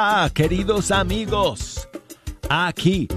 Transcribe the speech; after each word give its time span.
Hola, 0.00 0.30
queridos 0.32 0.92
amigos. 0.92 1.88
Aquí 2.48 3.08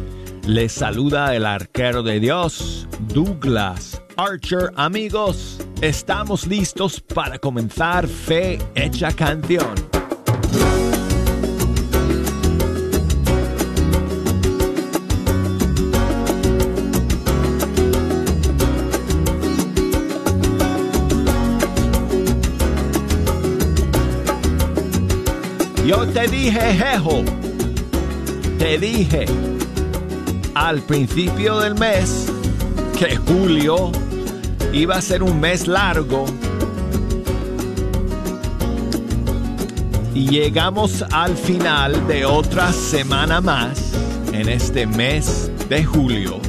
les 0.48 0.72
saluda 0.72 1.36
el 1.36 1.46
arquero 1.46 2.02
de 2.02 2.20
Dios, 2.20 2.88
Douglas 3.14 4.02
Archer. 4.18 4.72
Amigos, 4.78 5.60
estamos 5.80 6.48
listos 6.48 7.00
para 7.00 7.38
comenzar 7.38 8.08
Fe 8.08 8.58
Hecha 8.74 9.12
Canción. 9.12 9.91
Yo 25.92 26.08
te 26.08 26.26
dije, 26.26 26.74
Jejo, 26.74 27.22
te 28.58 28.78
dije 28.78 29.26
al 30.54 30.80
principio 30.84 31.60
del 31.60 31.76
mes 31.76 32.32
que 32.98 33.18
julio 33.18 33.92
iba 34.72 34.96
a 34.96 35.02
ser 35.02 35.22
un 35.22 35.42
mes 35.42 35.68
largo. 35.68 36.28
Y 40.16 40.30
llegamos 40.30 41.04
al 41.12 41.36
final 41.36 42.08
de 42.08 42.24
otra 42.24 42.72
semana 42.72 43.42
más 43.42 43.92
en 44.32 44.48
este 44.48 44.88
mes 44.88 45.52
de 45.68 45.84
julio. 45.84 46.40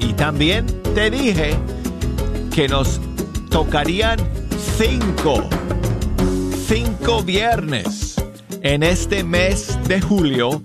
Y 0.00 0.12
también 0.14 0.66
te 0.92 1.08
dije 1.08 1.54
que 2.52 2.66
nos 2.66 3.00
tocarían 3.48 4.18
cinco, 4.76 5.48
cinco 6.66 7.22
viernes 7.22 8.11
en 8.62 8.82
este 8.82 9.24
mes 9.24 9.78
de 9.88 10.00
julio. 10.00 10.62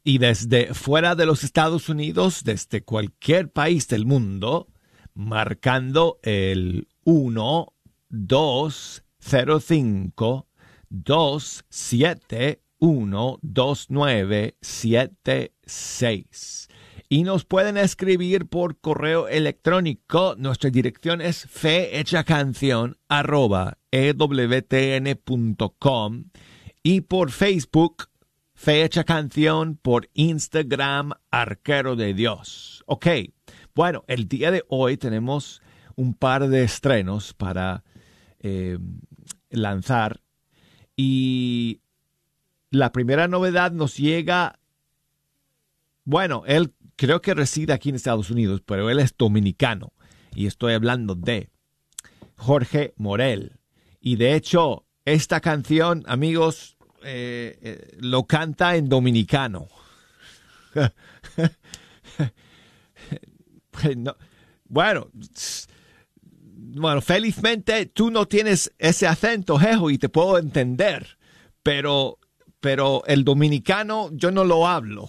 Y 0.03 0.19
desde 0.19 0.75
fuera 0.75 1.15
de 1.15 1.27
los 1.27 1.45
Estados 1.45 1.89
Unidos, 1.89 2.43
desde 2.43 2.83
cualquier 2.83 3.53
país 3.53 3.87
del 3.87 4.05
mundo, 4.05 4.67
marcando 5.15 6.19
el 6.25 6.89
1 7.07 7.73
2 8.09 9.05
0 9.21 9.61
5 9.61 10.49
2 10.89 11.65
7 11.69 12.63
1 12.81 13.39
2 13.43 13.87
9 13.91 14.57
7 14.61 15.53
6 15.65 16.69
y 17.09 17.23
nos 17.23 17.45
pueden 17.45 17.77
escribir 17.77 18.49
por 18.49 18.81
correo 18.81 19.29
electrónico. 19.29 20.35
Nuestra 20.37 20.71
dirección 20.71 21.21
es 21.21 21.47
fehechacanción 21.47 22.99
arroba 23.09 23.79
ewtn.com 23.93 25.15
y 26.83 27.03
por 27.03 27.31
Facebook 27.31 28.09
Fecha 28.53 29.05
Canción, 29.05 29.77
por 29.77 30.09
Instagram 30.15 31.13
Arquero 31.31 31.95
de 31.95 32.15
Dios. 32.15 32.83
Ok, 32.87 33.07
bueno, 33.77 34.03
el 34.09 34.27
día 34.27 34.51
de 34.51 34.65
hoy 34.69 34.97
tenemos 34.97 35.63
un 35.97 36.15
par 36.15 36.49
de 36.49 36.63
estrenos 36.63 37.35
para 37.35 37.83
eh, 38.41 38.79
lanzar. 39.51 40.21
Y 40.95 41.81
la 42.71 42.93
primera 42.93 43.29
novedad 43.29 43.73
nos 43.73 43.97
llega, 43.97 44.59
bueno, 46.05 46.45
él 46.47 46.73
creo 46.97 47.21
que 47.21 47.35
reside 47.35 47.73
aquí 47.73 47.89
en 47.89 47.97
Estados 47.97 48.31
Unidos, 48.31 48.63
pero 48.65 48.89
él 48.91 49.01
es 49.01 49.17
dominicano. 49.17 49.93
Y 50.35 50.47
estoy 50.47 50.75
hablando 50.75 51.15
de 51.15 51.51
Jorge 52.37 52.95
Morel. 52.97 53.59
Y 54.01 54.17
de 54.17 54.35
hecho, 54.35 54.85
esta 55.05 55.41
canción, 55.41 56.05
amigos, 56.07 56.77
eh, 57.03 57.59
eh, 57.63 57.97
lo 57.99 58.27
canta 58.27 58.77
en 58.77 58.89
dominicano. 58.89 59.69
bueno, 64.69 65.09
bueno, 66.57 67.03
felizmente 67.03 67.87
tú 67.87 68.11
no 68.11 68.27
tienes 68.27 68.73
ese 68.79 69.07
acento, 69.07 69.59
Jejo, 69.59 69.91
y 69.91 69.99
te 69.99 70.09
puedo 70.09 70.39
entender, 70.39 71.19
pero, 71.63 72.19
pero 72.61 73.03
el 73.07 73.25
dominicano 73.25 74.09
yo 74.13 74.31
no 74.31 74.45
lo 74.45 74.67
hablo. 74.67 75.07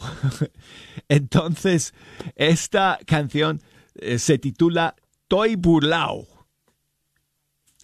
Entonces, 1.09 1.93
esta 2.35 2.99
canción 3.05 3.61
eh, 3.95 4.19
se 4.19 4.37
titula 4.37 4.95
Toy 5.29 5.55
Burlao. 5.55 6.27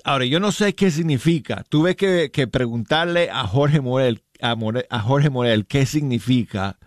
Ahora, 0.03 0.25
yo 0.25 0.41
no 0.41 0.51
sé 0.51 0.75
qué 0.75 0.91
significa. 0.91 1.63
Tuve 1.69 1.95
que, 1.95 2.29
preguntarle 2.47 3.29
a 3.31 3.47
Jorge 3.47 3.79
Morel, 3.79 4.23
a, 4.41 4.99
Jorge 4.99 5.29
Morel 5.29 5.65
qué 5.65 5.85
significa, 5.85 6.77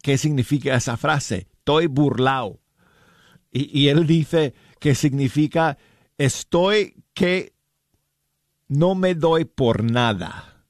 qué 0.00 0.16
significa 0.16 0.76
esa 0.76 0.96
frase, 0.96 1.48
Toy 1.64 1.88
burlao. 1.88 2.60
Y 3.52 3.88
él 3.88 4.06
dice, 4.06 4.54
que 4.80 4.96
significa 4.96 5.78
estoy 6.18 6.96
que 7.14 7.54
no 8.66 8.96
me 8.96 9.14
doy 9.14 9.44
por 9.44 9.84
nada. 9.84 10.64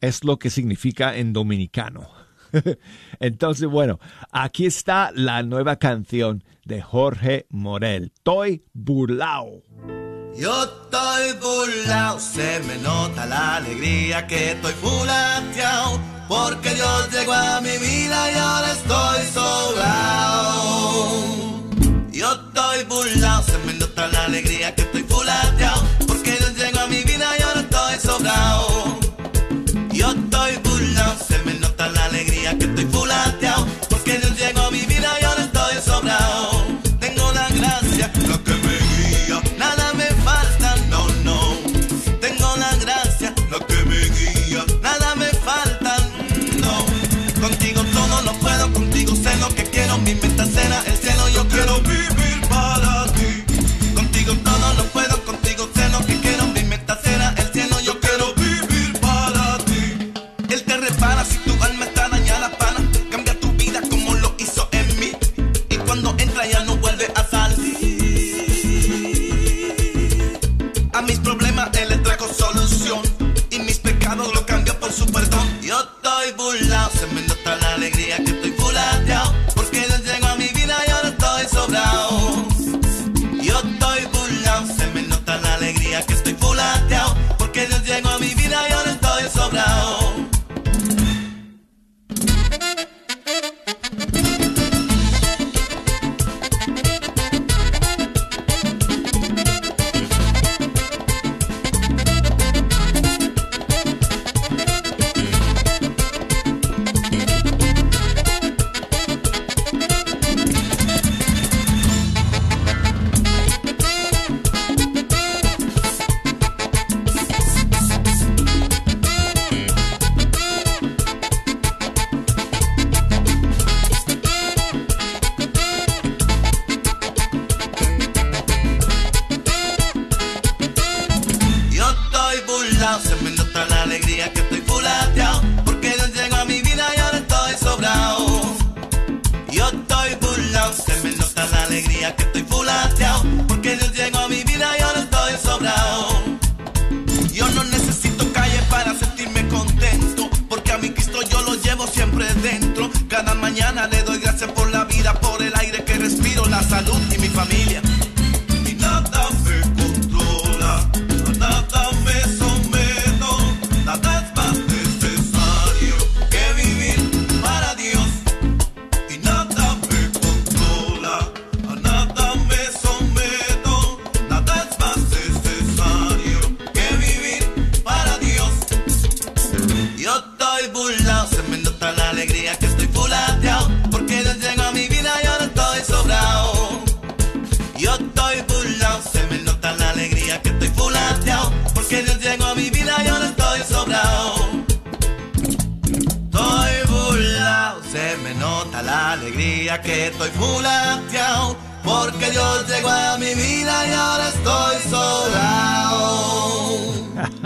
Es 0.00 0.24
lo 0.24 0.38
que 0.38 0.48
significa 0.50 1.16
en 1.16 1.32
dominicano. 1.32 2.08
Entonces, 3.20 3.68
bueno, 3.68 3.98
aquí 4.30 4.66
está 4.66 5.10
la 5.14 5.42
nueva 5.42 5.76
canción 5.76 6.44
de 6.64 6.80
Jorge 6.82 7.46
Morel. 7.50 8.12
Estoy 8.14 8.64
burlao. 8.72 9.62
Yo 10.36 10.64
estoy 10.64 11.32
burlao, 11.40 12.20
se 12.20 12.60
me 12.60 12.76
nota 12.78 13.24
la 13.24 13.56
alegría 13.56 14.26
que 14.26 14.52
estoy 14.52 14.74
fulateado, 14.74 15.98
porque 16.28 16.74
Dios 16.74 17.10
llegó 17.10 17.32
a 17.32 17.60
mi 17.62 17.78
vida 17.78 18.32
y 18.32 18.34
ahora 18.34 18.72
estoy 18.72 19.24
sobrado. 19.32 20.76
Yo 22.12 22.32
estoy 22.34 22.84
burlao, 22.84 23.42
nota 23.96 24.08
la 24.08 24.24
alegría 24.24 24.74
que 24.74 24.85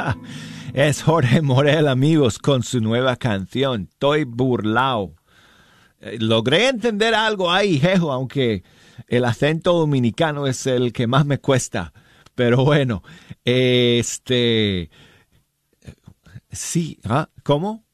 Es 0.72 1.02
Jorge 1.02 1.42
Morel, 1.42 1.88
amigos, 1.88 2.38
con 2.38 2.62
su 2.62 2.80
nueva 2.80 3.16
canción, 3.16 3.88
Estoy 3.90 4.24
burlao. 4.24 5.16
Eh, 6.00 6.16
Logré 6.20 6.68
entender 6.68 7.14
algo 7.14 7.50
ahí, 7.50 7.80
jejo, 7.80 8.12
aunque 8.12 8.62
el 9.08 9.24
acento 9.24 9.72
dominicano 9.72 10.46
es 10.46 10.66
el 10.66 10.92
que 10.92 11.08
más 11.08 11.26
me 11.26 11.38
cuesta. 11.38 11.92
Pero 12.34 12.64
bueno, 12.64 13.02
este... 13.44 14.90
Sí, 16.52 16.98
¿ah? 17.04 17.28
¿cómo? 17.42 17.84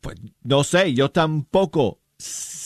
Pues 0.00 0.18
no 0.42 0.64
sé, 0.64 0.94
yo 0.94 1.10
tampoco 1.10 2.00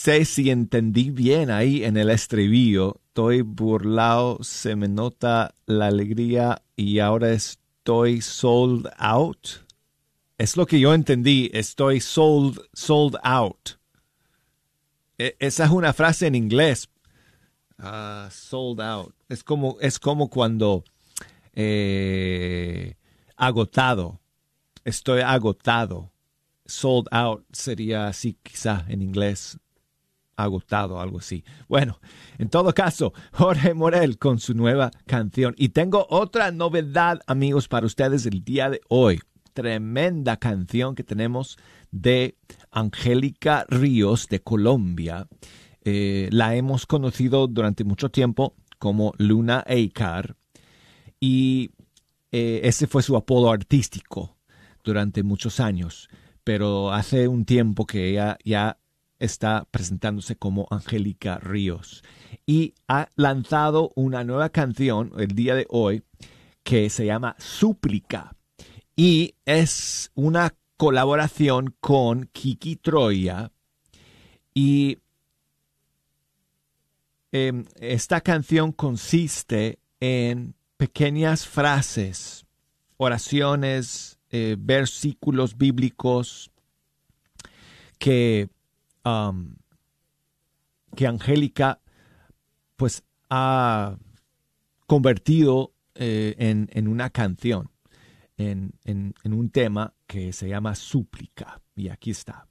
sé 0.03 0.25
si 0.25 0.49
entendí 0.49 1.11
bien 1.11 1.49
ahí 1.49 1.85
en 1.85 1.95
el 1.95 2.09
estribillo. 2.09 2.99
Estoy 3.07 3.41
burlado, 3.41 4.37
se 4.43 4.75
me 4.75 4.89
nota 4.89 5.55
la 5.65 5.87
alegría 5.87 6.61
y 6.75 6.99
ahora 6.99 7.31
estoy 7.31 8.19
sold 8.19 8.89
out. 8.97 9.47
Es 10.37 10.57
lo 10.57 10.65
que 10.65 10.77
yo 10.77 10.93
entendí, 10.93 11.49
estoy 11.53 12.01
sold, 12.01 12.59
sold 12.73 13.15
out. 13.23 13.77
E- 15.17 15.37
esa 15.39 15.63
es 15.65 15.71
una 15.71 15.93
frase 15.93 16.27
en 16.27 16.35
inglés. 16.35 16.89
Ah, 17.77 18.27
sold 18.29 18.81
out. 18.81 19.15
Es 19.29 19.41
como, 19.41 19.77
es 19.79 19.99
como 19.99 20.29
cuando 20.29 20.83
eh, 21.53 22.95
agotado. 23.37 24.19
Estoy 24.83 25.21
agotado. 25.21 26.11
Sold 26.65 27.07
out 27.11 27.45
sería 27.53 28.07
así 28.07 28.37
quizá 28.43 28.83
en 28.89 29.01
inglés. 29.01 29.57
Agotado, 30.35 30.99
algo 30.99 31.19
así. 31.19 31.43
Bueno, 31.67 31.99
en 32.37 32.49
todo 32.49 32.73
caso, 32.73 33.13
Jorge 33.33 33.73
Morel 33.73 34.17
con 34.17 34.39
su 34.39 34.53
nueva 34.53 34.91
canción. 35.05 35.53
Y 35.57 35.69
tengo 35.69 36.07
otra 36.09 36.51
novedad, 36.51 37.19
amigos, 37.27 37.67
para 37.67 37.85
ustedes 37.85 38.25
el 38.25 38.43
día 38.43 38.69
de 38.69 38.81
hoy. 38.89 39.19
Tremenda 39.53 40.37
canción 40.37 40.95
que 40.95 41.03
tenemos 41.03 41.57
de 41.91 42.37
Angélica 42.71 43.65
Ríos 43.69 44.27
de 44.27 44.41
Colombia. 44.41 45.27
Eh, 45.85 46.29
la 46.31 46.55
hemos 46.55 46.85
conocido 46.85 47.47
durante 47.47 47.83
mucho 47.83 48.09
tiempo 48.09 48.55
como 48.79 49.13
Luna 49.17 49.63
Eikar 49.67 50.35
y 51.19 51.71
eh, 52.33 52.61
ese 52.63 52.87
fue 52.87 53.03
su 53.03 53.15
apodo 53.15 53.51
artístico 53.51 54.37
durante 54.83 55.23
muchos 55.23 55.59
años, 55.59 56.09
pero 56.43 56.91
hace 56.91 57.27
un 57.27 57.45
tiempo 57.45 57.85
que 57.85 58.09
ella 58.09 58.37
ya 58.43 58.77
está 59.23 59.65
presentándose 59.71 60.35
como 60.35 60.67
Angélica 60.69 61.37
Ríos 61.37 62.03
y 62.45 62.73
ha 62.87 63.09
lanzado 63.15 63.93
una 63.95 64.23
nueva 64.23 64.49
canción 64.49 65.13
el 65.17 65.29
día 65.29 65.55
de 65.55 65.65
hoy 65.69 66.03
que 66.63 66.89
se 66.89 67.05
llama 67.05 67.35
Súplica 67.39 68.35
y 68.95 69.35
es 69.45 70.11
una 70.13 70.53
colaboración 70.75 71.73
con 71.79 72.29
Kiki 72.33 72.75
Troya 72.75 73.51
y 74.53 74.97
eh, 77.31 77.63
esta 77.79 78.19
canción 78.19 78.73
consiste 78.73 79.79
en 80.01 80.53
pequeñas 80.75 81.47
frases, 81.47 82.45
oraciones, 82.97 84.19
eh, 84.29 84.57
versículos 84.59 85.57
bíblicos 85.57 86.51
que, 87.97 88.49
que 90.95 91.07
Angélica 91.07 91.81
pues 92.75 93.03
ha 93.29 93.97
convertido 94.87 95.73
eh, 95.95 96.35
en, 96.37 96.69
en, 96.73 96.87
una 96.87 97.09
canción, 97.09 97.71
en, 98.37 98.73
en 98.83 99.33
un 99.33 99.49
tema 99.49 99.93
que 100.07 100.33
se 100.33 100.49
llama 100.49 100.75
súplica. 100.75 101.61
Y 101.75 101.89
aquí 101.89 102.11
está. 102.11 102.47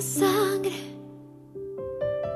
Sangre 0.00 0.72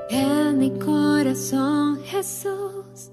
en 0.09 0.59
mi 0.59 0.71
corazón, 0.77 1.99
Jesús. 2.03 3.11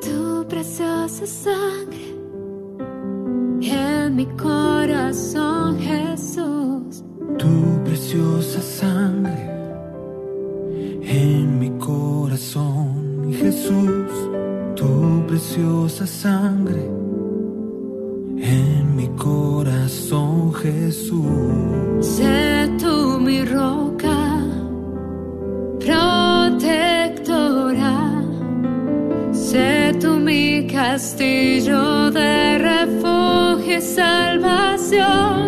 Tu 0.00 0.46
preciosa 0.48 1.26
sangre 1.26 2.14
en 3.62 4.16
mi 4.16 4.26
corazón, 4.26 5.78
Jesús. 5.78 7.04
Tu 7.38 7.84
preciosa 7.84 8.60
sangre 8.60 9.50
en 11.02 11.58
mi 11.58 11.70
corazón, 11.78 13.32
Jesús. 13.32 14.10
Tu 14.74 15.26
preciosa 15.26 16.06
sangre 16.06 16.84
en 18.40 18.96
mi 18.96 19.08
corazón, 19.16 20.52
Jesús. 20.54 22.20
Castillo 30.98 32.10
de 32.10 32.58
refugio 32.58 33.78
y 33.78 33.80
salvación. 33.80 35.47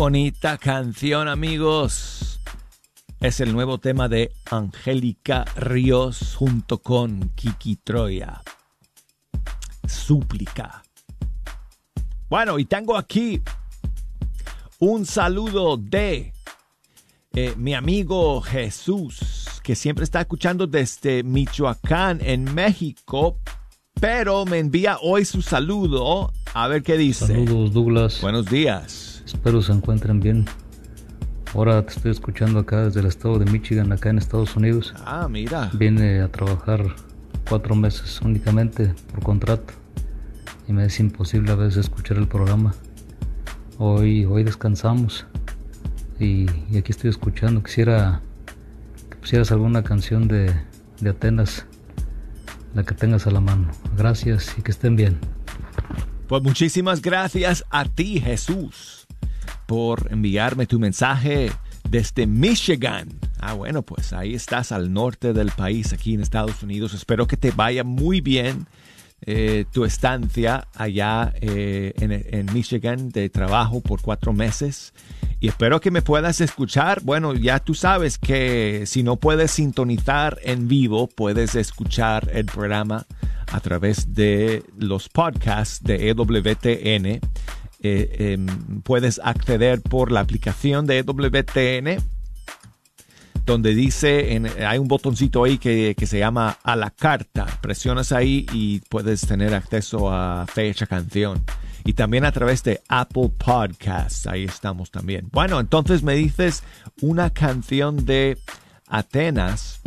Bonita 0.00 0.56
canción, 0.56 1.28
amigos. 1.28 2.40
Es 3.20 3.38
el 3.40 3.52
nuevo 3.52 3.76
tema 3.76 4.08
de 4.08 4.32
Angélica 4.50 5.44
Ríos 5.56 6.36
junto 6.36 6.78
con 6.78 7.28
Kiki 7.34 7.76
Troya. 7.76 8.40
Súplica. 9.86 10.82
Bueno, 12.30 12.58
y 12.58 12.64
tengo 12.64 12.96
aquí 12.96 13.42
un 14.78 15.04
saludo 15.04 15.76
de 15.76 16.32
eh, 17.34 17.52
mi 17.58 17.74
amigo 17.74 18.40
Jesús, 18.40 19.60
que 19.62 19.76
siempre 19.76 20.04
está 20.04 20.22
escuchando 20.22 20.66
desde 20.66 21.22
Michoacán, 21.22 22.20
en 22.22 22.44
México, 22.54 23.36
pero 24.00 24.46
me 24.46 24.60
envía 24.60 24.96
hoy 25.02 25.26
su 25.26 25.42
saludo. 25.42 26.32
A 26.54 26.68
ver 26.68 26.82
qué 26.82 26.96
dice. 26.96 27.26
Saludos 27.26 27.74
Douglas, 27.74 28.18
Buenos 28.22 28.46
días. 28.46 29.09
Espero 29.34 29.62
se 29.62 29.72
encuentren 29.72 30.20
bien. 30.20 30.44
Ahora 31.54 31.84
te 31.84 31.92
estoy 31.92 32.10
escuchando 32.10 32.60
acá 32.60 32.84
desde 32.84 33.00
el 33.00 33.06
estado 33.06 33.38
de 33.38 33.50
Michigan, 33.50 33.92
acá 33.92 34.10
en 34.10 34.18
Estados 34.18 34.56
Unidos. 34.56 34.94
Ah, 35.04 35.28
mira. 35.28 35.70
Vine 35.72 36.20
a 36.20 36.28
trabajar 36.28 36.94
cuatro 37.48 37.74
meses 37.74 38.20
únicamente 38.22 38.94
por 39.10 39.22
contrato 39.22 39.72
y 40.68 40.72
me 40.72 40.84
es 40.84 41.00
imposible 41.00 41.52
a 41.52 41.56
veces 41.56 41.86
escuchar 41.86 42.16
el 42.18 42.28
programa. 42.28 42.74
Hoy, 43.78 44.24
hoy 44.24 44.44
descansamos 44.44 45.26
y, 46.18 46.46
y 46.70 46.78
aquí 46.78 46.92
estoy 46.92 47.10
escuchando. 47.10 47.62
Quisiera 47.62 48.20
que 49.08 49.16
pusieras 49.16 49.50
alguna 49.52 49.82
canción 49.82 50.28
de, 50.28 50.54
de 51.00 51.10
Atenas, 51.10 51.66
la 52.74 52.82
que 52.84 52.94
tengas 52.94 53.26
a 53.26 53.30
la 53.30 53.40
mano. 53.40 53.70
Gracias 53.96 54.54
y 54.58 54.62
que 54.62 54.70
estén 54.70 54.96
bien. 54.96 55.18
Pues 56.30 56.44
muchísimas 56.44 57.02
gracias 57.02 57.64
a 57.70 57.84
ti, 57.86 58.20
Jesús, 58.20 58.99
por 59.70 60.08
enviarme 60.10 60.66
tu 60.66 60.80
mensaje 60.80 61.52
desde 61.88 62.26
Michigan. 62.26 63.08
Ah, 63.38 63.52
bueno, 63.52 63.82
pues 63.82 64.12
ahí 64.12 64.34
estás 64.34 64.72
al 64.72 64.92
norte 64.92 65.32
del 65.32 65.52
país, 65.52 65.92
aquí 65.92 66.12
en 66.12 66.22
Estados 66.22 66.64
Unidos. 66.64 66.92
Espero 66.92 67.28
que 67.28 67.36
te 67.36 67.52
vaya 67.52 67.84
muy 67.84 68.20
bien 68.20 68.66
eh, 69.20 69.66
tu 69.70 69.84
estancia 69.84 70.66
allá 70.74 71.32
eh, 71.40 71.92
en, 72.00 72.10
en 72.10 72.52
Michigan 72.52 73.10
de 73.10 73.30
trabajo 73.30 73.80
por 73.80 74.02
cuatro 74.02 74.32
meses. 74.32 74.92
Y 75.38 75.46
espero 75.46 75.80
que 75.80 75.92
me 75.92 76.02
puedas 76.02 76.40
escuchar. 76.40 77.00
Bueno, 77.04 77.34
ya 77.34 77.60
tú 77.60 77.74
sabes 77.74 78.18
que 78.18 78.82
si 78.86 79.04
no 79.04 79.18
puedes 79.18 79.52
sintonizar 79.52 80.40
en 80.42 80.66
vivo, 80.66 81.06
puedes 81.06 81.54
escuchar 81.54 82.28
el 82.34 82.46
programa 82.46 83.06
a 83.52 83.60
través 83.60 84.14
de 84.14 84.64
los 84.76 85.08
podcasts 85.08 85.80
de 85.84 86.08
EWTN. 86.08 87.20
Eh, 87.82 88.34
em, 88.34 88.82
puedes 88.82 89.20
acceder 89.24 89.80
por 89.80 90.12
la 90.12 90.20
aplicación 90.20 90.86
de 90.86 90.98
EWTN 90.98 92.02
donde 93.46 93.74
dice, 93.74 94.40
hay 94.64 94.78
un 94.78 94.86
botoncito 94.86 95.44
ahí 95.44 95.58
que, 95.58 95.94
que 95.96 96.06
se 96.06 96.18
llama 96.18 96.58
a 96.62 96.76
la 96.76 96.90
carta. 96.90 97.46
Presionas 97.60 98.12
ahí 98.12 98.46
y 98.52 98.80
puedes 98.88 99.22
tener 99.22 99.54
acceso 99.54 100.12
a 100.12 100.46
fecha 100.46 100.86
canción. 100.86 101.42
Y 101.84 101.94
también 101.94 102.24
a 102.24 102.32
través 102.32 102.62
de 102.62 102.80
Apple 102.88 103.32
Podcasts. 103.36 104.26
Ahí 104.26 104.44
estamos 104.44 104.90
también. 104.90 105.28
Bueno, 105.32 105.58
entonces 105.58 106.02
me 106.02 106.14
dices 106.14 106.62
una 107.00 107.30
canción 107.30 108.04
de 108.04 108.38
Atenas. 108.86 109.80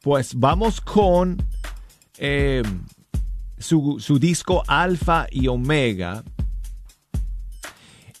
Pues 0.00 0.34
vamos 0.34 0.80
con 0.80 1.42
eh, 2.18 2.62
su, 3.58 3.98
su 4.00 4.18
disco 4.18 4.62
Alfa 4.66 5.26
y 5.30 5.48
Omega. 5.48 6.22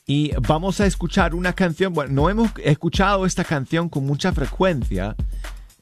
Y 0.06 0.32
vamos 0.46 0.80
a 0.80 0.86
escuchar 0.86 1.34
una 1.34 1.52
canción. 1.52 1.92
Bueno, 1.92 2.12
no 2.12 2.30
hemos 2.30 2.50
escuchado 2.62 3.26
esta 3.26 3.42
canción 3.42 3.88
con 3.88 4.06
mucha 4.06 4.32
frecuencia. 4.32 5.16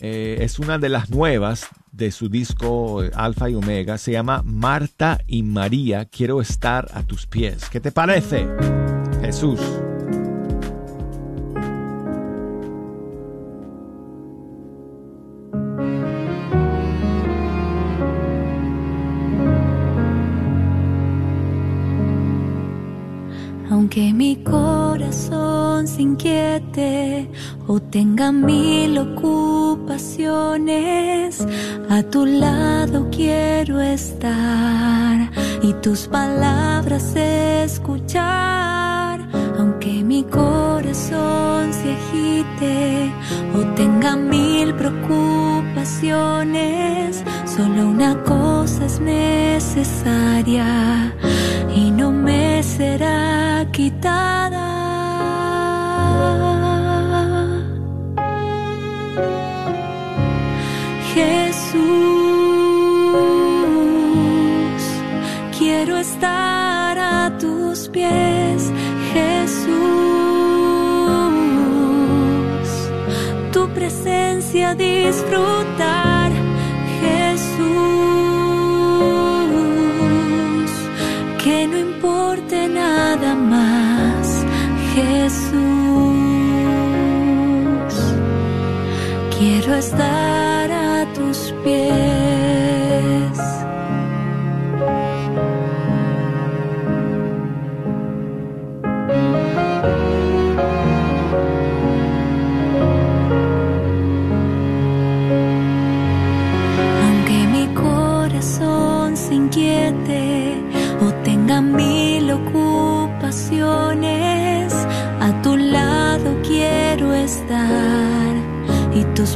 Eh, 0.01 0.39
es 0.41 0.59
una 0.59 0.79
de 0.79 0.89
las 0.89 1.11
nuevas 1.11 1.69
de 1.93 2.11
su 2.11 2.29
disco 2.29 3.05
eh, 3.05 3.11
Alfa 3.15 3.51
y 3.51 3.55
Omega. 3.55 3.99
Se 3.99 4.13
llama 4.13 4.43
Marta 4.45 5.21
y 5.27 5.43
María. 5.43 6.07
Quiero 6.07 6.41
estar 6.41 6.89
a 6.95 7.03
tus 7.03 7.27
pies. 7.27 7.69
¿Qué 7.69 7.81
te 7.81 7.93
parece, 7.93 8.49
Jesús? 9.21 9.61
Aunque 23.97 24.13
mi 24.13 24.35
corazón 24.43 25.87
se 25.87 26.03
inquiete 26.03 27.31
o 27.69 27.79
tenga 27.79 28.33
mil 28.33 28.99
ocupaciones, 28.99 31.47
a 31.89 32.03
tu 32.03 32.27
lado 32.27 33.07
quiero 33.13 33.81
estar 33.81 35.31
y 35.63 35.73
tus 35.75 36.09
palabras 36.09 37.15
escuchar. 37.15 38.94
Aunque 39.85 40.03
mi 40.03 40.25
corazón 40.25 41.71
se 41.75 41.93
agite 41.93 43.13
o 43.55 43.59
tenga 43.75 44.17
mil 44.17 44.73
preocupaciones, 44.75 47.23
solo 47.45 47.89
una 47.89 48.15
cosa 48.23 48.87
es 48.87 48.99
necesaria 48.99 50.65
y 51.77 51.91
no 51.91 52.11
me 52.13 52.63
será 52.63 53.67
quitada. 53.73 54.71
Jesús, 61.13 61.75
quiero 65.59 65.99
estar 65.99 66.99
a 66.99 67.37
tus 67.39 67.91
pies, 67.91 68.34
presencia 74.55 74.75
disfrutar, 74.77 75.64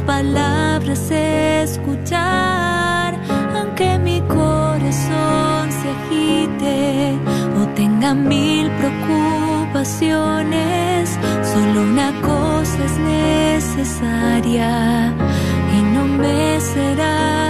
palabras 0.09 1.11
escuchar. 1.11 3.13
Aunque 3.55 3.99
mi 3.99 4.19
corazón 4.21 5.71
se 5.79 5.87
agite 5.97 7.15
o 7.59 7.61
tenga 7.75 8.15
mil 8.15 8.71
preocupaciones, 8.79 11.11
solo 11.51 11.77
una 11.93 12.09
cosa 12.21 12.79
es 12.89 12.97
necesaria 12.97 14.71
y 15.77 15.79
no 15.93 16.03
me 16.05 16.59
será 16.59 17.48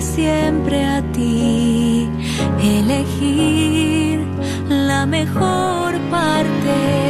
siempre 0.00 0.84
a 0.84 1.02
ti, 1.12 2.08
elegir 2.62 4.20
la 4.68 5.06
mejor 5.06 5.98
parte. 6.10 7.09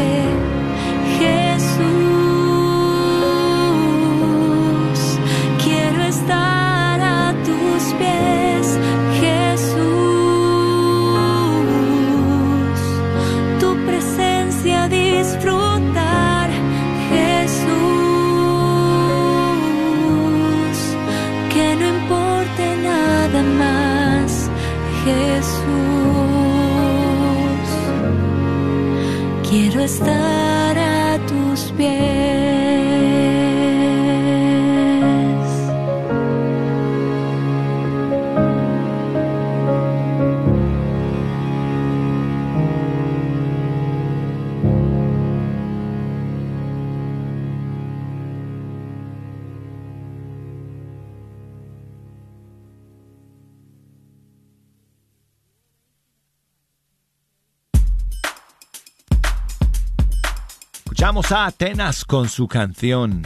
A 61.40 61.46
Atenas 61.46 62.04
con 62.04 62.28
su 62.28 62.46
canción 62.48 63.22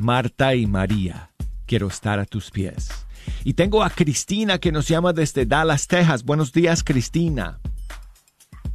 Marta 0.00 0.56
y 0.56 0.66
María. 0.66 1.30
Quiero 1.64 1.86
estar 1.86 2.18
a 2.18 2.24
tus 2.24 2.50
pies. 2.50 2.88
Y 3.44 3.54
tengo 3.54 3.84
a 3.84 3.90
Cristina 3.90 4.58
que 4.58 4.72
nos 4.72 4.88
llama 4.88 5.12
desde 5.12 5.46
Dallas, 5.46 5.86
Texas. 5.86 6.24
Buenos 6.24 6.52
días, 6.52 6.82
Cristina. 6.82 7.60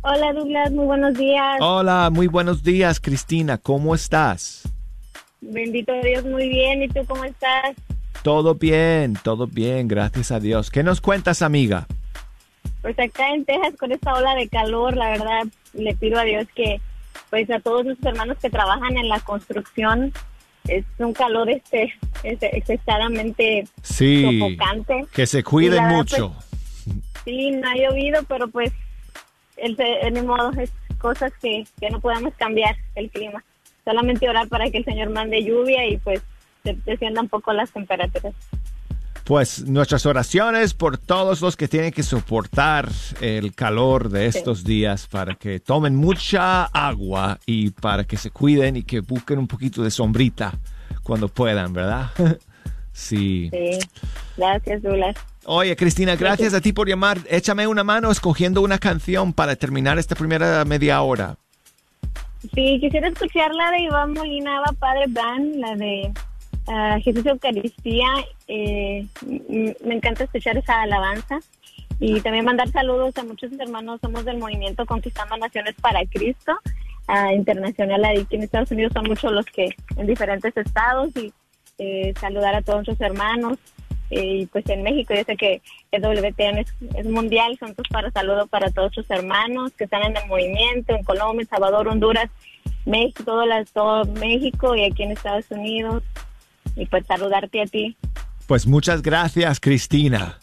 Hola 0.02 0.32
Douglas, 0.32 0.72
muy 0.72 0.86
buenos 0.86 1.18
días. 1.18 1.58
Hola, 1.60 2.10
muy 2.10 2.28
buenos 2.28 2.64
días, 2.64 3.02
Cristina. 3.02 3.58
¿Cómo 3.58 3.94
estás? 3.96 4.64
Bendito 5.42 5.92
Dios, 6.02 6.24
muy 6.24 6.48
bien. 6.48 6.84
¿Y 6.84 6.88
tú 6.88 7.02
cómo 7.06 7.26
estás? 7.26 7.76
Todo 8.24 8.56
bien, 8.56 9.18
todo 9.24 9.46
bien, 9.46 9.90
gracias 9.90 10.32
a 10.32 10.40
Dios. 10.40 10.72
¿Qué 10.72 10.84
nos 10.84 11.02
cuentas, 11.02 11.42
amiga? 11.42 11.86
Pues 12.82 12.98
acá 12.98 13.34
en 13.34 13.44
Texas 13.44 13.74
con 13.78 13.92
esta 13.92 14.14
ola 14.14 14.36
de 14.36 14.48
calor, 14.48 14.96
la 14.96 15.10
verdad, 15.10 15.44
le 15.74 15.94
pido 15.96 16.18
a 16.18 16.24
Dios 16.24 16.48
que, 16.56 16.80
pues 17.32 17.50
a 17.50 17.60
todos 17.62 17.86
nuestros 17.86 18.14
hermanos 18.14 18.38
que 18.40 18.50
trabajan 18.52 18.98
en 18.98 19.08
la 19.08 19.20
construcción, 19.22 20.14
es 20.68 20.86
un 21.00 21.14
calor 21.14 21.50
este, 21.50 21.94
este 22.24 22.56
excesivamente 22.56 23.68
Sí, 23.82 24.40
sofocante. 24.40 25.06
que 25.14 25.26
se 25.26 25.42
cuiden 25.44 25.82
verdad, 25.82 25.96
mucho. 25.96 26.36
Sí, 27.24 27.52
no 27.52 27.70
ha 27.70 27.76
llovido, 27.76 28.22
pero 28.28 28.50
pues, 28.50 28.72
el, 29.56 29.76
el, 29.80 30.24
modo, 30.26 30.52
es 30.60 30.72
cosas 31.00 31.32
que, 31.42 31.66
que 31.80 31.90
no 31.90 32.02
podemos 32.02 32.34
cambiar 32.36 32.76
el 32.96 33.10
clima. 33.10 33.44
Solamente 33.86 34.30
orar 34.30 34.50
para 34.50 34.70
que 34.70 34.80
el 34.80 34.86
Señor 34.86 35.10
mande 35.10 35.42
lluvia 35.42 35.88
y 35.88 35.98
pues 35.98 36.22
se 36.64 36.76
descienda 36.86 37.22
un 37.22 37.30
poco 37.30 37.54
las 37.54 37.72
temperaturas. 37.72 38.34
Pues 39.32 39.66
nuestras 39.66 40.06
oraciones 40.06 40.74
por 40.74 40.98
todos 40.98 41.40
los 41.40 41.56
que 41.56 41.70
tienen 41.70 41.94
que 41.94 42.04
soportar 42.04 42.90
el 43.22 43.56
calor 43.56 44.10
de 44.10 44.26
estos 44.26 44.66
días 44.66 45.08
para 45.08 45.36
que 45.36 45.62
tomen 45.62 45.96
mucha 45.96 46.66
agua 46.66 47.40
y 47.46 47.70
para 47.70 48.04
que 48.04 48.18
se 48.18 48.30
cuiden 48.30 48.76
y 48.76 48.84
que 48.84 49.00
busquen 49.00 49.40
un 49.40 49.48
poquito 49.48 49.84
de 49.84 49.90
sombrita 49.90 50.52
cuando 51.02 51.30
puedan, 51.30 51.72
¿verdad? 51.72 52.10
sí. 52.92 53.50
Sí, 53.54 53.80
gracias, 54.36 54.82
Douglas. 54.82 55.16
Oye, 55.46 55.78
Cristina, 55.78 56.18
gracias 56.18 56.54
a 56.54 56.60
ti 56.60 56.74
por 56.74 56.90
llamar. 56.90 57.20
Échame 57.30 57.68
una 57.68 57.86
mano 57.86 58.12
escogiendo 58.12 58.62
una 58.62 58.80
canción 58.80 59.32
para 59.32 59.56
terminar 59.56 59.98
esta 59.98 60.14
primera 60.14 60.66
media 60.66 61.02
hora. 61.04 61.38
Sí, 62.54 62.80
quisiera 62.82 63.08
escuchar 63.08 63.54
la 63.54 63.72
de 63.72 63.80
Iván 63.84 64.12
Molina, 64.12 64.62
Padre 64.78 65.06
Band, 65.08 65.56
la 65.56 65.76
de 65.78 66.12
ah, 66.68 66.98
Jesús 67.02 67.26
Eucaristía. 67.26 68.08
Eh, 68.48 69.08
me 69.84 69.96
encanta 69.96 70.24
escuchar 70.26 70.58
esa 70.58 70.82
alabanza. 70.82 71.40
Y 72.00 72.20
también 72.22 72.46
mandar 72.46 72.68
saludos 72.70 73.16
a 73.18 73.24
muchos 73.24 73.52
hermanos. 73.60 74.00
Somos 74.02 74.26
del 74.26 74.38
movimiento 74.40 74.86
Conquistando 74.86 75.38
Naciones 75.38 75.76
para 75.82 76.04
Cristo, 76.06 76.54
ah, 77.08 77.32
internacional. 77.34 78.04
Ahí 78.06 78.26
que 78.26 78.38
en 78.38 78.44
Estados 78.44 78.72
Unidos 78.72 78.92
son 78.94 79.06
muchos 79.06 79.32
los 79.32 79.46
que 79.46 79.76
en 79.98 80.08
diferentes 80.08 80.56
estados. 80.58 81.10
Y 81.16 81.32
eh, 81.78 82.14
saludar 82.20 82.56
a 82.56 82.62
todos 82.62 82.88
nuestros 82.88 83.02
hermanos. 83.02 83.58
Eh, 84.12 84.40
y 84.42 84.46
pues 84.48 84.68
en 84.68 84.84
México, 84.84 85.14
yo 85.14 85.24
sé 85.24 85.38
que 85.38 85.62
el 85.92 86.02
es, 86.58 87.06
mundial, 87.06 87.58
son 87.58 87.74
tus 87.76 87.88
para 87.88 88.12
saludo 88.12 88.46
para 88.48 88.70
todos 88.70 88.92
tus 88.92 89.10
hermanos 89.10 89.72
que 89.78 89.86
están 89.86 90.04
en 90.04 90.18
el 90.18 90.28
movimiento, 90.28 90.94
en 90.94 91.04
Colombia, 91.06 91.48
Salvador, 91.50 91.88
Honduras, 91.88 92.30
México, 92.86 93.24
todo, 93.24 93.46
la- 93.46 93.64
todo 93.64 94.04
México 94.06 94.76
y 94.76 94.84
aquí 94.84 95.04
en 95.04 95.12
Estados 95.12 95.46
Unidos. 95.50 96.04
Y 96.76 96.86
pues 96.86 97.06
saludarte 97.06 97.62
a 97.62 97.66
ti. 97.66 97.96
Pues 98.48 98.68
muchas 98.68 99.02
gracias, 99.02 99.60
Cristina, 99.60 100.40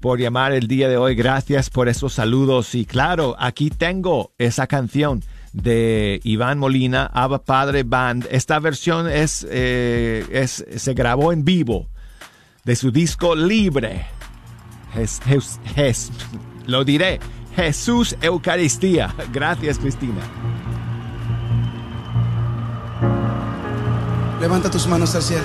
por 0.00 0.18
llamar 0.20 0.52
el 0.52 0.68
día 0.68 0.88
de 0.88 0.96
hoy. 0.96 1.14
Gracias 1.14 1.70
por 1.70 1.88
esos 1.88 2.12
saludos. 2.14 2.74
Y 2.74 2.84
claro, 2.84 3.34
aquí 3.38 3.70
tengo 3.70 4.32
esa 4.38 4.66
canción 4.66 5.22
de 5.52 6.20
Iván 6.24 6.58
Molina, 6.58 7.06
Abba 7.14 7.42
Padre 7.44 7.82
Band. 7.82 8.26
Esta 8.30 8.58
versión 8.58 9.10
es, 9.10 9.46
eh, 9.50 10.26
es 10.30 10.64
se 10.76 10.92
grabó 10.94 11.32
en 11.32 11.44
vivo 11.44 11.88
de 12.64 12.76
su 12.76 12.90
disco 12.90 13.34
Libre. 13.34 14.04
Jes- 14.94 15.20
jes- 15.74 16.10
lo 16.66 16.84
diré, 16.84 17.20
Jesús 17.54 18.16
Eucaristía. 18.20 19.14
Gracias, 19.32 19.78
Cristina. 19.78 20.20
Levanta 24.46 24.70
tus 24.70 24.86
manos 24.86 25.12
al 25.16 25.22
cielo. 25.22 25.42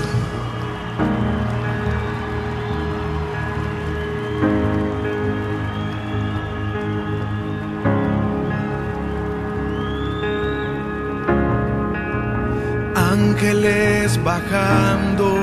Ángeles 12.94 14.24
bajando 14.24 15.36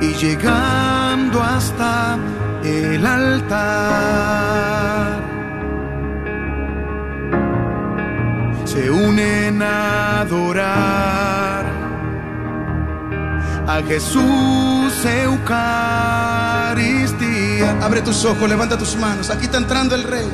y 0.00 0.14
llegando 0.14 1.42
hasta 1.42 2.16
el 2.62 3.04
altar. 3.04 4.54
se 8.74 8.90
unen 8.90 9.62
a 9.62 10.22
adorar 10.22 11.23
a 13.66 13.82
Jesús 13.82 15.04
Eucaristía. 15.04 15.54
Abre 17.82 18.02
tus 18.02 18.24
ojos, 18.24 18.48
levanta 18.48 18.78
tus 18.78 18.96
manos. 18.96 19.30
Aquí 19.30 19.44
está 19.46 19.58
entrando 19.58 19.94
el 19.94 20.04
Rey. 20.04 20.26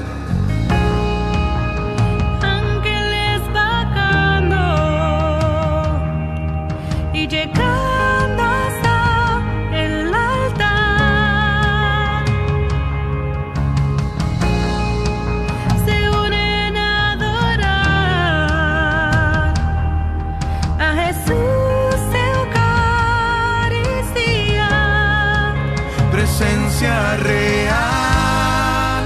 Presencia 26.80 27.16
real, 27.18 29.04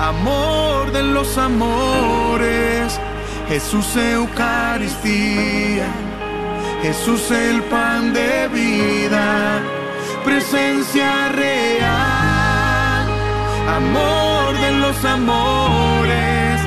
amor 0.00 0.92
de 0.92 1.02
los 1.02 1.36
amores. 1.36 3.00
Jesús 3.48 3.96
Eucaristía. 3.96 5.88
Jesús 6.80 7.28
el 7.32 7.60
pan 7.64 8.12
de 8.12 8.46
vida, 8.54 9.60
presencia 10.24 11.28
real, 11.30 13.08
amor 13.68 14.56
de 14.60 14.70
los 14.78 15.04
amores, 15.04 16.60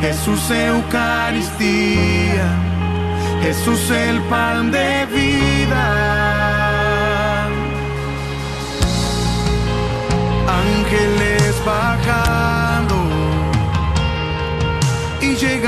Jesús 0.00 0.48
Eucaristía, 0.52 2.46
Jesús 3.42 3.90
el 3.90 4.20
pan 4.30 4.70
de 4.70 5.06
vida. 5.06 6.15
Ángeles 10.66 11.54
bajando 11.64 12.96
y 15.20 15.34
llegando 15.34 15.65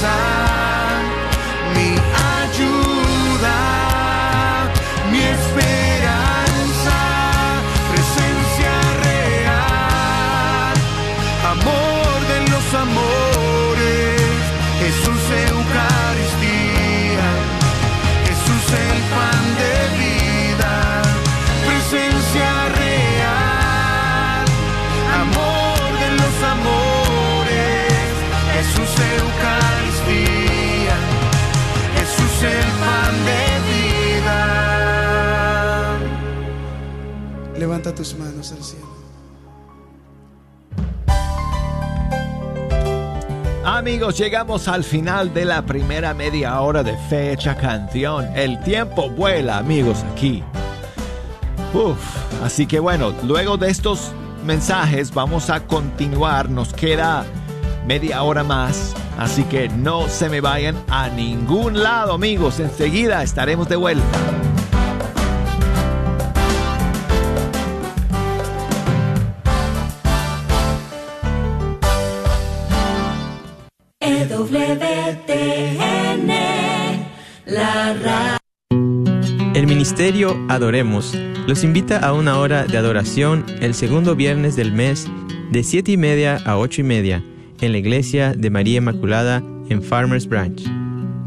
inside 0.00 0.37
Tus 37.78 38.18
manos 38.18 38.52
al 38.52 38.62
cielo. 38.62 38.86
Amigos, 43.64 44.18
llegamos 44.18 44.66
al 44.66 44.82
final 44.82 45.32
de 45.32 45.44
la 45.44 45.64
primera 45.64 46.12
media 46.12 46.60
hora 46.60 46.82
de 46.82 46.96
Fecha 47.08 47.56
Canción. 47.56 48.26
El 48.36 48.60
tiempo 48.64 49.08
vuela, 49.08 49.58
amigos, 49.58 50.04
aquí. 50.12 50.42
Uf, 51.72 51.98
así 52.42 52.66
que 52.66 52.80
bueno, 52.80 53.14
luego 53.22 53.56
de 53.56 53.70
estos 53.70 54.10
mensajes 54.44 55.14
vamos 55.14 55.48
a 55.48 55.60
continuar. 55.60 56.50
Nos 56.50 56.72
queda 56.74 57.24
media 57.86 58.22
hora 58.22 58.42
más. 58.42 58.94
Así 59.18 59.44
que 59.44 59.68
no 59.68 60.08
se 60.08 60.28
me 60.28 60.40
vayan 60.40 60.76
a 60.88 61.08
ningún 61.08 61.80
lado, 61.82 62.12
amigos. 62.12 62.58
Enseguida 62.58 63.22
estaremos 63.22 63.68
de 63.68 63.76
vuelta. 63.76 64.47
La. 77.46 78.38
El 79.54 79.66
Ministerio 79.66 80.34
Adoremos 80.48 81.14
los 81.46 81.64
invita 81.64 81.98
a 81.98 82.14
una 82.14 82.38
hora 82.38 82.64
de 82.64 82.78
adoración 82.78 83.44
el 83.60 83.74
segundo 83.74 84.16
viernes 84.16 84.56
del 84.56 84.72
mes 84.72 85.06
de 85.50 85.62
7 85.62 85.92
y 85.92 85.96
media 85.98 86.38
a 86.46 86.56
8 86.56 86.80
y 86.80 86.84
media 86.84 87.24
en 87.60 87.72
la 87.72 87.78
iglesia 87.78 88.32
de 88.32 88.48
María 88.48 88.78
Inmaculada 88.78 89.42
en 89.68 89.82
Farmers 89.82 90.26
Branch. 90.26 90.62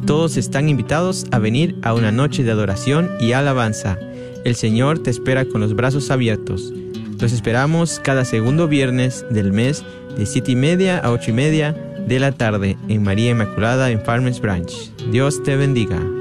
Todos 0.08 0.38
están 0.38 0.68
invitados 0.68 1.28
a 1.32 1.38
venir 1.38 1.76
a 1.84 1.94
una 1.94 2.12
noche 2.12 2.44
de 2.44 2.52
adoración 2.52 3.12
y 3.20 3.34
alabanza. 3.34 4.00
El 4.46 4.56
Señor 4.56 4.98
te 4.98 5.12
espera 5.12 5.46
con 5.46 5.62
los 5.62 5.76
brazos 5.76 6.10
abiertos. 6.10 6.74
Los 7.20 7.34
esperamos 7.34 8.00
cada 8.04 8.26
segundo 8.26 8.68
viernes 8.68 9.24
del 9.30 9.54
mes 9.54 9.84
de 10.18 10.26
7 10.26 10.54
y 10.54 10.56
media 10.56 10.98
a 10.98 11.12
8 11.12 11.30
y 11.30 11.34
media 11.34 11.91
de 12.08 12.20
la 12.20 12.32
tarde 12.32 12.78
en 12.88 13.04
María 13.04 13.32
Inmaculada 13.32 13.90
en 13.90 14.02
Farmers 14.02 14.40
Branch. 14.40 14.72
Dios 15.12 15.44
te 15.44 15.56
bendiga. 15.56 16.21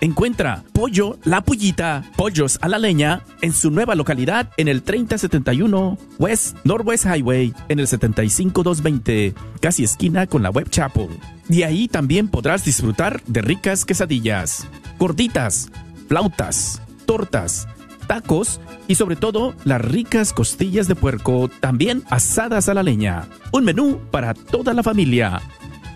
Encuentra 0.00 0.62
Pollo 0.72 1.18
La 1.24 1.40
Pullita, 1.40 2.04
Pollos 2.16 2.58
a 2.62 2.68
la 2.68 2.78
Leña, 2.78 3.22
en 3.40 3.52
su 3.52 3.70
nueva 3.70 3.96
localidad 3.96 4.50
en 4.56 4.68
el 4.68 4.82
3071 4.82 5.98
West 6.18 6.56
Northwest 6.64 7.06
Highway, 7.06 7.52
en 7.68 7.80
el 7.80 7.88
75220, 7.88 9.34
casi 9.60 9.84
esquina 9.84 10.26
con 10.28 10.42
la 10.42 10.50
Web 10.50 10.70
Chapel. 10.70 11.08
Y 11.48 11.62
ahí 11.62 11.88
también 11.88 12.28
podrás 12.28 12.64
disfrutar 12.64 13.22
de 13.26 13.42
ricas 13.42 13.84
quesadillas, 13.84 14.68
gorditas, 14.98 15.70
flautas, 16.06 16.80
tortas, 17.04 17.66
tacos 18.06 18.60
y 18.86 18.94
sobre 18.94 19.16
todo 19.16 19.54
las 19.64 19.80
ricas 19.80 20.32
costillas 20.32 20.86
de 20.86 20.94
puerco, 20.94 21.48
también 21.60 22.04
asadas 22.08 22.68
a 22.68 22.74
la 22.74 22.84
leña. 22.84 23.26
Un 23.52 23.64
menú 23.64 23.98
para 24.12 24.34
toda 24.34 24.74
la 24.74 24.84
familia. 24.84 25.42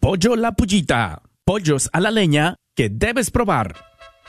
Pollo 0.00 0.36
La 0.36 0.52
Pullita. 0.52 1.22
Pollos 1.44 1.88
a 1.92 2.00
la 2.00 2.10
leña 2.10 2.56
que 2.74 2.88
debes 2.90 3.30
probar. 3.30 3.76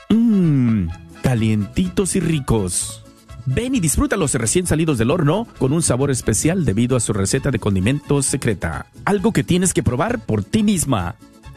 Mmm, 0.08 0.88
calientitos 1.22 2.14
y 2.14 2.20
ricos. 2.20 3.04
Ven 3.46 3.74
y 3.74 3.80
disfrútalos 3.80 4.34
recién 4.34 4.66
salidos 4.66 4.98
del 4.98 5.10
horno 5.10 5.48
con 5.58 5.72
un 5.72 5.82
sabor 5.82 6.10
especial 6.10 6.64
debido 6.64 6.96
a 6.96 7.00
su 7.00 7.12
receta 7.12 7.50
de 7.50 7.58
condimentos 7.58 8.26
secreta. 8.26 8.86
Algo 9.04 9.32
que 9.32 9.42
tienes 9.42 9.74
que 9.74 9.82
probar 9.82 10.20
por 10.20 10.44
ti 10.44 10.62
misma. 10.62 11.16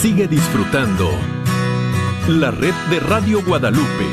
Sigue 0.00 0.28
disfrutando 0.28 1.10
la 2.28 2.52
red 2.52 2.74
de 2.88 3.00
Radio 3.00 3.44
Guadalupe. 3.44 4.06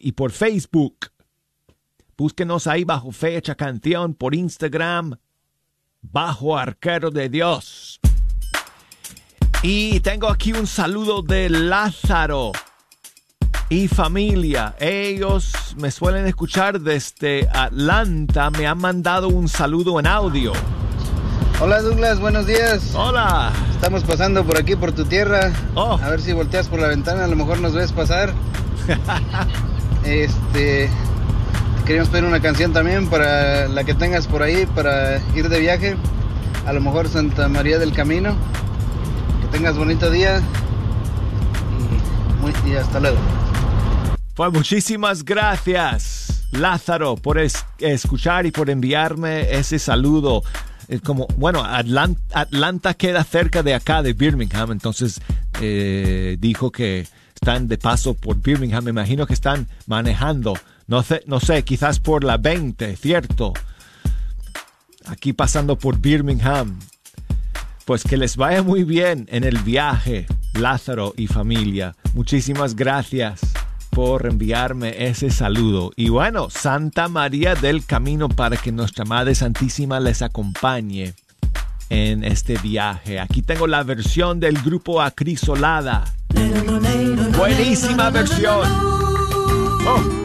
y 0.00 0.12
por 0.12 0.30
Facebook. 0.30 1.08
Búsquenos 2.16 2.66
ahí 2.66 2.84
bajo 2.84 3.12
Fecha 3.12 3.54
Canción, 3.54 4.14
por 4.14 4.34
Instagram, 4.34 5.16
bajo 6.02 6.56
Arquero 6.56 7.10
de 7.10 7.28
Dios. 7.30 8.00
Y 9.62 10.00
tengo 10.00 10.28
aquí 10.28 10.52
un 10.52 10.66
saludo 10.66 11.22
de 11.22 11.48
Lázaro 11.50 12.52
y 13.70 13.86
familia. 13.86 14.74
Ellos 14.80 15.52
me 15.76 15.90
suelen 15.92 16.26
escuchar 16.26 16.80
desde 16.80 17.48
Atlanta. 17.48 18.50
Me 18.50 18.66
han 18.66 18.78
mandado 18.78 19.28
un 19.28 19.48
saludo 19.48 19.98
en 20.00 20.08
audio. 20.08 20.52
Hola 21.60 21.80
Douglas, 21.80 22.18
buenos 22.18 22.46
días. 22.46 22.92
Hola. 22.94 23.52
Estamos 23.72 24.02
pasando 24.02 24.44
por 24.44 24.58
aquí, 24.58 24.74
por 24.74 24.92
tu 24.92 25.04
tierra. 25.04 25.52
Oh. 25.74 25.98
A 26.02 26.10
ver 26.10 26.20
si 26.20 26.32
volteas 26.32 26.66
por 26.66 26.80
la 26.80 26.88
ventana, 26.88 27.24
a 27.24 27.28
lo 27.28 27.36
mejor 27.36 27.60
nos 27.60 27.72
ves 27.72 27.92
pasar. 27.92 28.32
este, 30.04 30.90
queríamos 31.86 32.08
pedir 32.08 32.24
una 32.24 32.40
canción 32.40 32.72
también 32.72 33.08
para 33.08 33.68
la 33.68 33.84
que 33.84 33.94
tengas 33.94 34.26
por 34.26 34.42
ahí, 34.42 34.66
para 34.66 35.18
ir 35.36 35.48
de 35.48 35.60
viaje. 35.60 35.96
A 36.66 36.72
lo 36.72 36.80
mejor 36.80 37.08
Santa 37.08 37.48
María 37.48 37.78
del 37.78 37.92
Camino. 37.92 38.34
Que 39.42 39.56
tengas 39.56 39.78
bonito 39.78 40.10
día. 40.10 40.40
Y, 41.78 42.42
muy, 42.42 42.52
y 42.66 42.74
hasta 42.74 42.98
luego. 42.98 43.18
Pues 44.34 44.52
muchísimas 44.52 45.24
gracias, 45.24 46.46
Lázaro, 46.52 47.16
por 47.16 47.38
es, 47.38 47.64
escuchar 47.78 48.46
y 48.46 48.52
por 48.52 48.70
enviarme 48.70 49.52
ese 49.52 49.78
saludo. 49.78 50.42
Como, 51.04 51.26
bueno, 51.36 51.64
Atlanta, 51.64 52.20
Atlanta, 52.32 52.94
queda 52.94 53.22
cerca 53.24 53.62
de 53.62 53.74
acá, 53.74 54.02
de 54.02 54.12
Birmingham, 54.12 54.72
entonces 54.72 55.20
eh, 55.60 56.36
dijo 56.40 56.70
que 56.70 57.06
están 57.34 57.68
de 57.68 57.76
paso 57.76 58.14
por 58.14 58.40
Birmingham. 58.40 58.84
Me 58.84 58.90
imagino 58.90 59.26
que 59.26 59.34
están 59.34 59.68
manejando, 59.86 60.54
no 60.86 61.02
sé, 61.02 61.22
no 61.26 61.40
sé, 61.40 61.62
quizás 61.64 62.00
por 62.00 62.24
la 62.24 62.38
20, 62.38 62.96
¿cierto? 62.96 63.52
Aquí 65.06 65.32
pasando 65.32 65.76
por 65.76 65.98
Birmingham. 65.98 66.78
Pues 67.84 68.04
que 68.04 68.16
les 68.16 68.36
vaya 68.36 68.62
muy 68.62 68.84
bien 68.84 69.26
en 69.32 69.42
el 69.42 69.58
viaje, 69.58 70.26
Lázaro 70.54 71.14
y 71.16 71.26
familia. 71.26 71.96
Muchísimas 72.14 72.76
gracias 72.76 73.40
por 73.90 74.26
enviarme 74.26 75.06
ese 75.06 75.30
saludo. 75.30 75.90
Y 75.96 76.08
bueno, 76.08 76.48
Santa 76.48 77.08
María 77.08 77.54
del 77.54 77.84
Camino 77.84 78.28
para 78.28 78.56
que 78.56 78.72
nuestra 78.72 79.04
Madre 79.04 79.34
Santísima 79.34 80.00
les 80.00 80.22
acompañe 80.22 81.14
en 81.90 82.24
este 82.24 82.56
viaje. 82.58 83.20
Aquí 83.20 83.42
tengo 83.42 83.66
la 83.66 83.82
versión 83.82 84.40
del 84.40 84.62
grupo 84.62 85.02
Acrisolada. 85.02 86.04
Buenísima 87.36 88.10
versión. 88.10 88.66
Oh. 89.86 90.19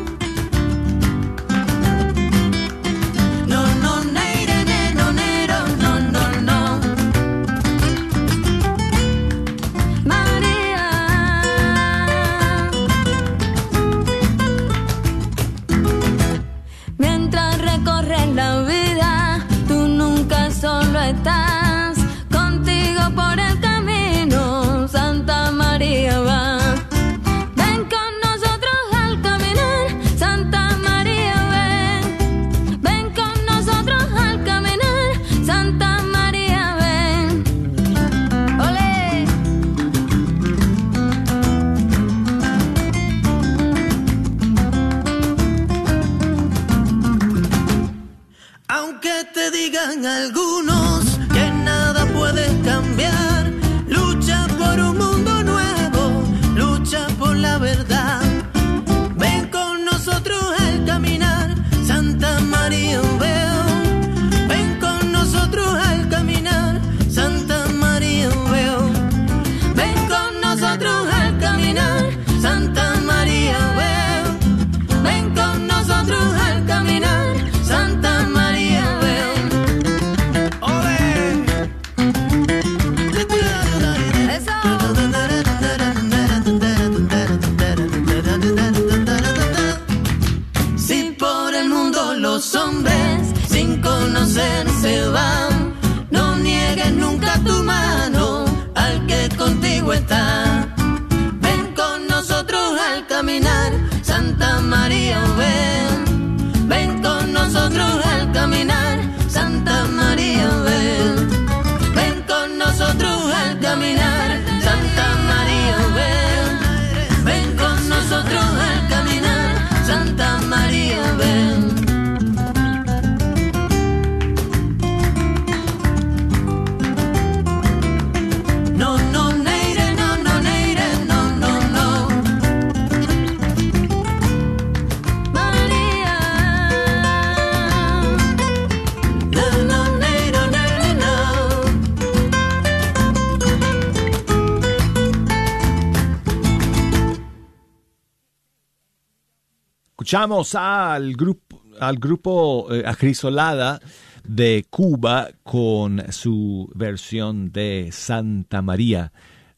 Escuchamos 150.06 150.54
al 150.54 151.16
grupo, 151.16 151.64
al 151.80 151.98
grupo 151.98 152.72
eh, 152.72 152.84
Acrisolada 152.86 153.82
de 154.24 154.64
Cuba 154.70 155.32
con 155.42 156.14
su 156.14 156.72
versión 156.76 157.52
de 157.52 157.90
Santa 157.92 158.62
María 158.62 159.12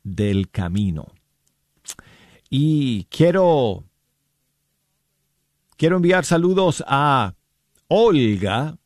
del 0.03 0.49
Camino. 0.49 1.07
Y 2.49 3.07
quiero, 3.09 3.83
quiero 5.75 5.97
enviar 5.97 6.23
saludos 6.23 6.81
a 6.87 7.35
Olga, 7.89 8.77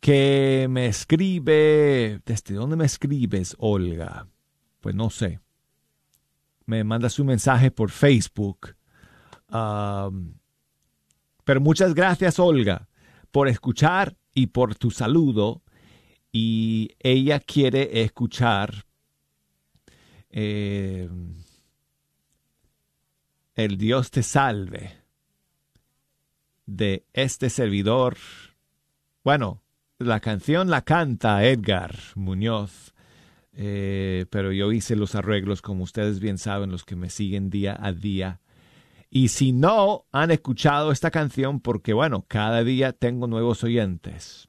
que 0.00 0.66
me 0.68 0.86
escribe, 0.86 2.20
¿desde 2.26 2.56
dónde 2.56 2.74
me 2.74 2.86
escribes, 2.86 3.54
Olga? 3.60 4.26
Pues 4.80 4.96
no 4.96 5.10
sé. 5.10 5.38
me 6.66 6.82
manda 6.82 7.08
su 7.08 7.24
mensaje 7.24 7.70
por 7.70 7.90
Facebook. 7.90 8.79
Pero 9.50 10.10
muchas 11.60 11.94
gracias, 11.94 12.38
Olga, 12.38 12.88
por 13.30 13.48
escuchar 13.48 14.16
y 14.34 14.48
por 14.48 14.74
tu 14.74 14.90
saludo. 14.90 15.62
Y 16.32 16.92
ella 17.00 17.40
quiere 17.40 18.02
escuchar 18.02 18.84
eh, 20.30 21.08
El 23.56 23.76
Dios 23.76 24.10
te 24.10 24.22
salve 24.22 24.98
de 26.66 27.04
este 27.12 27.50
servidor. 27.50 28.16
Bueno, 29.24 29.60
la 29.98 30.20
canción 30.20 30.70
la 30.70 30.82
canta 30.82 31.44
Edgar 31.44 31.96
Muñoz, 32.14 32.94
eh, 33.52 34.26
pero 34.30 34.52
yo 34.52 34.72
hice 34.72 34.96
los 34.96 35.14
arreglos, 35.14 35.62
como 35.62 35.82
ustedes 35.82 36.20
bien 36.20 36.38
saben, 36.38 36.70
los 36.70 36.84
que 36.84 36.96
me 36.96 37.10
siguen 37.10 37.50
día 37.50 37.76
a 37.78 37.92
día. 37.92 38.40
Y 39.10 39.28
si 39.28 39.50
no 39.52 40.06
han 40.12 40.30
escuchado 40.30 40.92
esta 40.92 41.10
canción, 41.10 41.58
porque 41.58 41.92
bueno, 41.92 42.24
cada 42.28 42.62
día 42.62 42.92
tengo 42.92 43.26
nuevos 43.26 43.64
oyentes. 43.64 44.48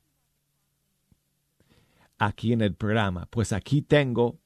Aquí 2.19 2.53
en 2.53 2.61
el 2.61 2.75
programa, 2.75 3.27
pues 3.31 3.51
aquí 3.51 3.81
tengo, 3.81 4.39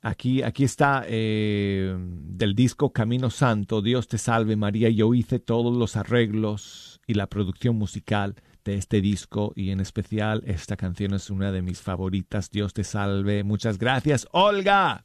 aquí, 0.00 0.42
aquí 0.42 0.62
está 0.62 1.04
eh, 1.08 1.96
del 1.98 2.54
disco 2.54 2.92
Camino 2.92 3.30
Santo, 3.30 3.82
Dios 3.82 4.06
te 4.06 4.16
salve 4.16 4.54
María, 4.54 4.88
yo 4.88 5.12
hice 5.14 5.40
todos 5.40 5.76
los 5.76 5.96
arreglos 5.96 7.00
y 7.08 7.14
la 7.14 7.26
producción 7.26 7.74
musical 7.74 8.36
de 8.64 8.76
este 8.76 9.00
disco 9.00 9.52
y 9.56 9.70
en 9.70 9.80
especial 9.80 10.44
esta 10.46 10.76
canción 10.76 11.12
es 11.14 11.28
una 11.28 11.50
de 11.50 11.62
mis 11.62 11.80
favoritas, 11.80 12.50
Dios 12.52 12.72
te 12.72 12.84
salve, 12.84 13.42
muchas 13.42 13.78
gracias, 13.78 14.28
Olga. 14.30 15.04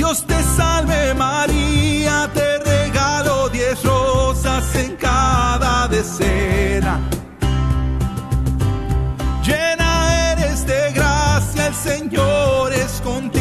Dios 0.00 0.24
te 0.26 0.42
salve 0.56 1.12
María, 1.12 2.30
te 2.32 2.58
regalo 2.60 3.50
diez 3.50 3.84
rosas 3.84 4.74
en 4.74 4.96
cada 4.96 5.88
decena. 5.88 6.98
Llena 9.44 10.32
eres 10.32 10.66
de 10.66 10.92
gracia, 10.92 11.66
el 11.66 11.74
Señor 11.74 12.72
es 12.72 13.02
contigo, 13.02 13.39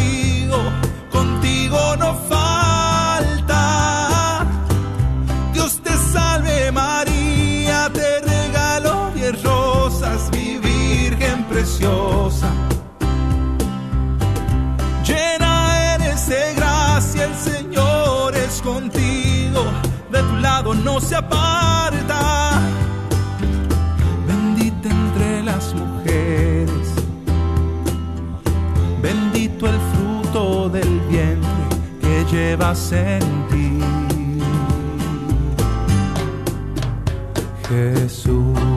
de 20.22 20.28
tu 20.28 20.36
lado 20.38 20.74
no 20.74 20.99
se 20.99 21.15
aparta. 21.15 22.61
Bendita 24.28 24.89
entre 24.89 25.43
las 25.43 25.74
mujeres, 25.74 26.88
bendito 29.01 29.67
el 29.67 29.80
fruto 29.91 30.70
del 30.70 30.99
vientre 31.09 31.63
que 32.01 32.26
llevas 32.32 32.91
en 32.91 33.22
ti. 33.49 33.80
Jesús. 37.70 38.68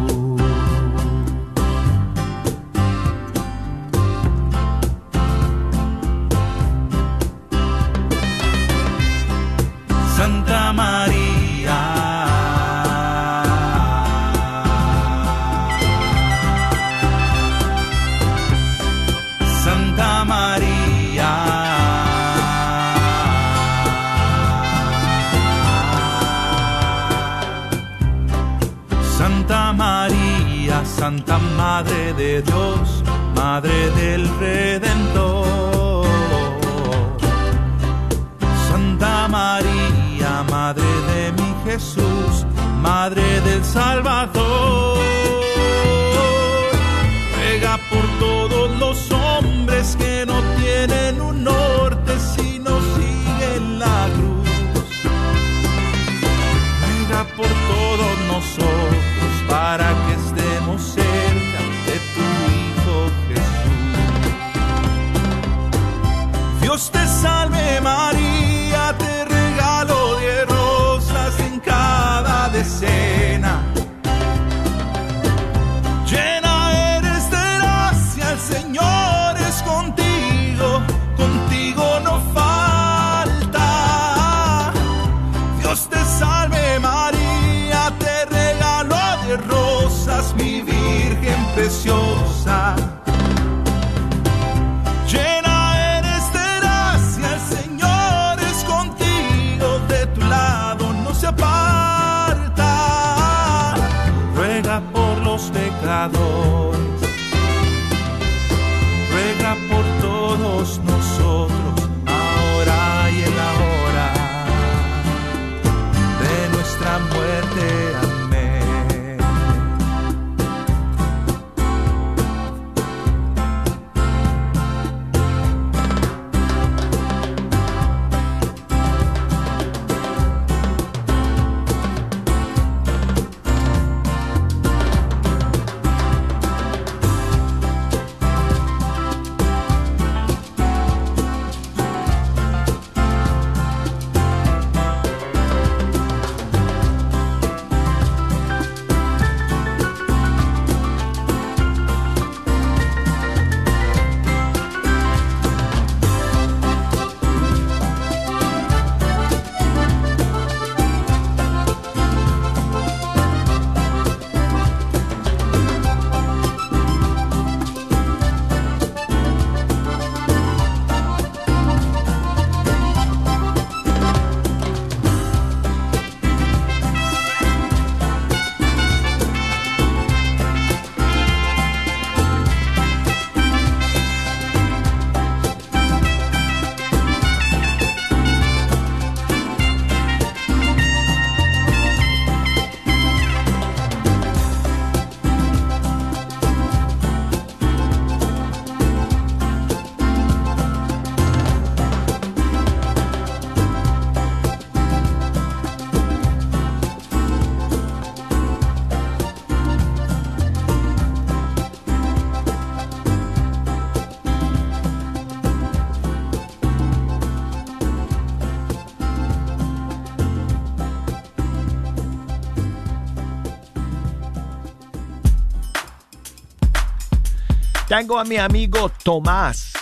Tengo 227.93 228.19
a 228.19 228.25
mi 228.25 228.39
amigo 228.39 228.91
Tomás, 229.05 229.75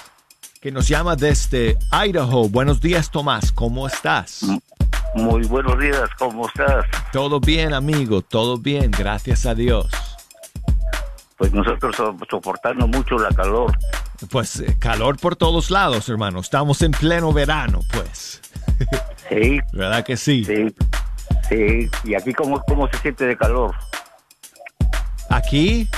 que 0.61 0.73
nos 0.73 0.89
llama 0.89 1.15
desde 1.15 1.79
Idaho. 1.93 2.49
Buenos 2.49 2.81
días, 2.81 3.09
Tomás. 3.09 3.53
¿Cómo 3.53 3.87
estás? 3.87 4.41
Muy 5.15 5.47
buenos 5.47 5.79
días, 5.79 6.11
¿cómo 6.19 6.49
estás? 6.49 6.87
Todo 7.13 7.39
bien, 7.39 7.73
amigo. 7.73 8.21
Todo 8.21 8.59
bien, 8.59 8.91
gracias 8.91 9.47
a 9.47 9.55
Dios. 9.55 9.87
Pues 11.39 11.53
nosotros 11.53 11.95
so- 11.95 12.17
soportando 12.29 12.89
mucho 12.89 13.17
la 13.17 13.29
calor. 13.29 13.79
Pues 14.29 14.59
eh, 14.59 14.77
calor 14.81 15.17
por 15.17 15.37
todos 15.37 15.71
lados, 15.71 16.09
hermano. 16.09 16.41
Estamos 16.41 16.83
en 16.83 16.91
pleno 16.91 17.33
verano, 17.33 17.79
pues. 17.93 18.41
Sí. 19.29 19.61
¿Verdad 19.73 20.03
que 20.05 20.17
sí? 20.17 20.45
Sí. 20.45 20.75
Sí. 21.49 21.89
¿Y 22.03 22.15
aquí 22.17 22.33
cómo, 22.33 22.61
cómo 22.67 22.89
se 22.91 22.99
siente 22.99 23.25
de 23.27 23.37
calor? 23.37 23.73
Aquí. 25.29 25.89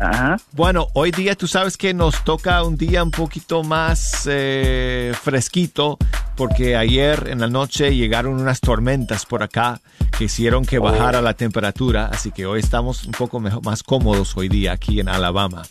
Ajá. 0.00 0.38
Bueno, 0.52 0.88
hoy 0.94 1.10
día 1.10 1.36
tú 1.36 1.46
sabes 1.46 1.76
que 1.76 1.92
nos 1.92 2.24
toca 2.24 2.62
un 2.62 2.76
día 2.76 3.02
un 3.02 3.10
poquito 3.10 3.62
más 3.62 4.26
eh, 4.30 5.12
fresquito 5.20 5.98
porque 6.36 6.74
ayer 6.74 7.28
en 7.28 7.40
la 7.40 7.48
noche 7.48 7.94
llegaron 7.94 8.40
unas 8.40 8.60
tormentas 8.60 9.26
por 9.26 9.42
acá 9.42 9.78
que 10.16 10.24
hicieron 10.24 10.64
que 10.64 10.78
bajara 10.78 11.20
la 11.20 11.34
temperatura, 11.34 12.06
así 12.06 12.30
que 12.30 12.46
hoy 12.46 12.60
estamos 12.60 13.04
un 13.04 13.12
poco 13.12 13.40
mejor, 13.40 13.62
más 13.62 13.82
cómodos 13.82 14.34
hoy 14.38 14.48
día 14.48 14.72
aquí 14.72 15.00
en 15.00 15.10
Alabama. 15.10 15.62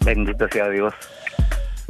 Bendito 0.00 0.48
sea 0.50 0.68
Dios. 0.68 0.92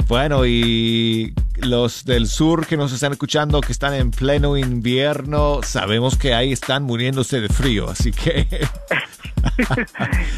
Bueno, 0.09 0.43
y 0.47 1.35
los 1.57 2.03
del 2.03 2.25
sur 2.27 2.65
que 2.65 2.75
nos 2.77 2.91
están 2.91 3.11
escuchando 3.11 3.61
que 3.61 3.71
están 3.71 3.93
en 3.93 4.09
pleno 4.09 4.57
invierno, 4.57 5.59
sabemos 5.61 6.17
que 6.17 6.33
ahí 6.33 6.51
están 6.51 6.81
muriéndose 6.81 7.39
de 7.39 7.47
frío, 7.47 7.87
así 7.87 8.11
que 8.11 8.47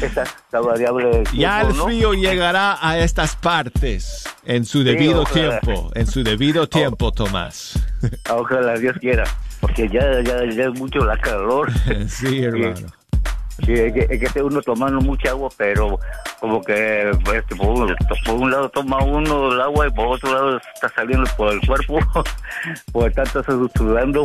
Esa, 0.02 0.24
esa 0.24 0.60
variable 0.60 1.08
del 1.08 1.24
ya 1.32 1.62
el 1.62 1.68
tiempo, 1.68 1.78
¿no? 1.78 1.84
frío 1.86 2.12
llegará 2.12 2.86
a 2.86 2.98
estas 2.98 3.34
partes 3.34 4.28
en 4.44 4.66
su 4.66 4.84
debido 4.84 5.24
tiempo, 5.24 5.90
en 5.94 6.06
su 6.06 6.22
debido 6.22 6.68
tiempo, 6.68 7.10
Tomás. 7.10 7.78
Ojalá 8.30 8.74
Dios 8.74 8.94
quiera. 9.00 9.24
Porque 9.60 9.88
ya, 9.88 10.20
ya, 10.22 10.44
ya 10.50 10.64
es 10.64 10.78
mucho 10.78 10.98
la 10.98 11.16
calor. 11.16 11.72
Sí, 12.08 12.42
hermano. 12.42 12.88
Sí, 13.64 13.72
es 13.74 13.92
que, 13.92 14.00
es 14.10 14.18
que 14.20 14.26
esté 14.26 14.42
uno 14.42 14.60
tomando 14.60 15.00
mucha 15.00 15.30
agua, 15.30 15.48
pero 15.56 15.98
como 16.40 16.60
que 16.62 17.10
pues, 17.24 17.44
por, 17.56 17.68
un, 17.68 17.96
por 18.24 18.34
un 18.34 18.50
lado 18.50 18.68
toma 18.70 18.98
uno 19.04 19.52
el 19.52 19.60
agua 19.60 19.86
y 19.86 19.90
por 19.90 20.08
otro 20.08 20.32
lado 20.32 20.60
está 20.74 20.88
saliendo 20.88 21.30
por 21.36 21.52
el 21.52 21.60
cuerpo, 21.66 21.98
por 22.92 23.12
tanto 23.12 23.42
sudando. 23.76 24.24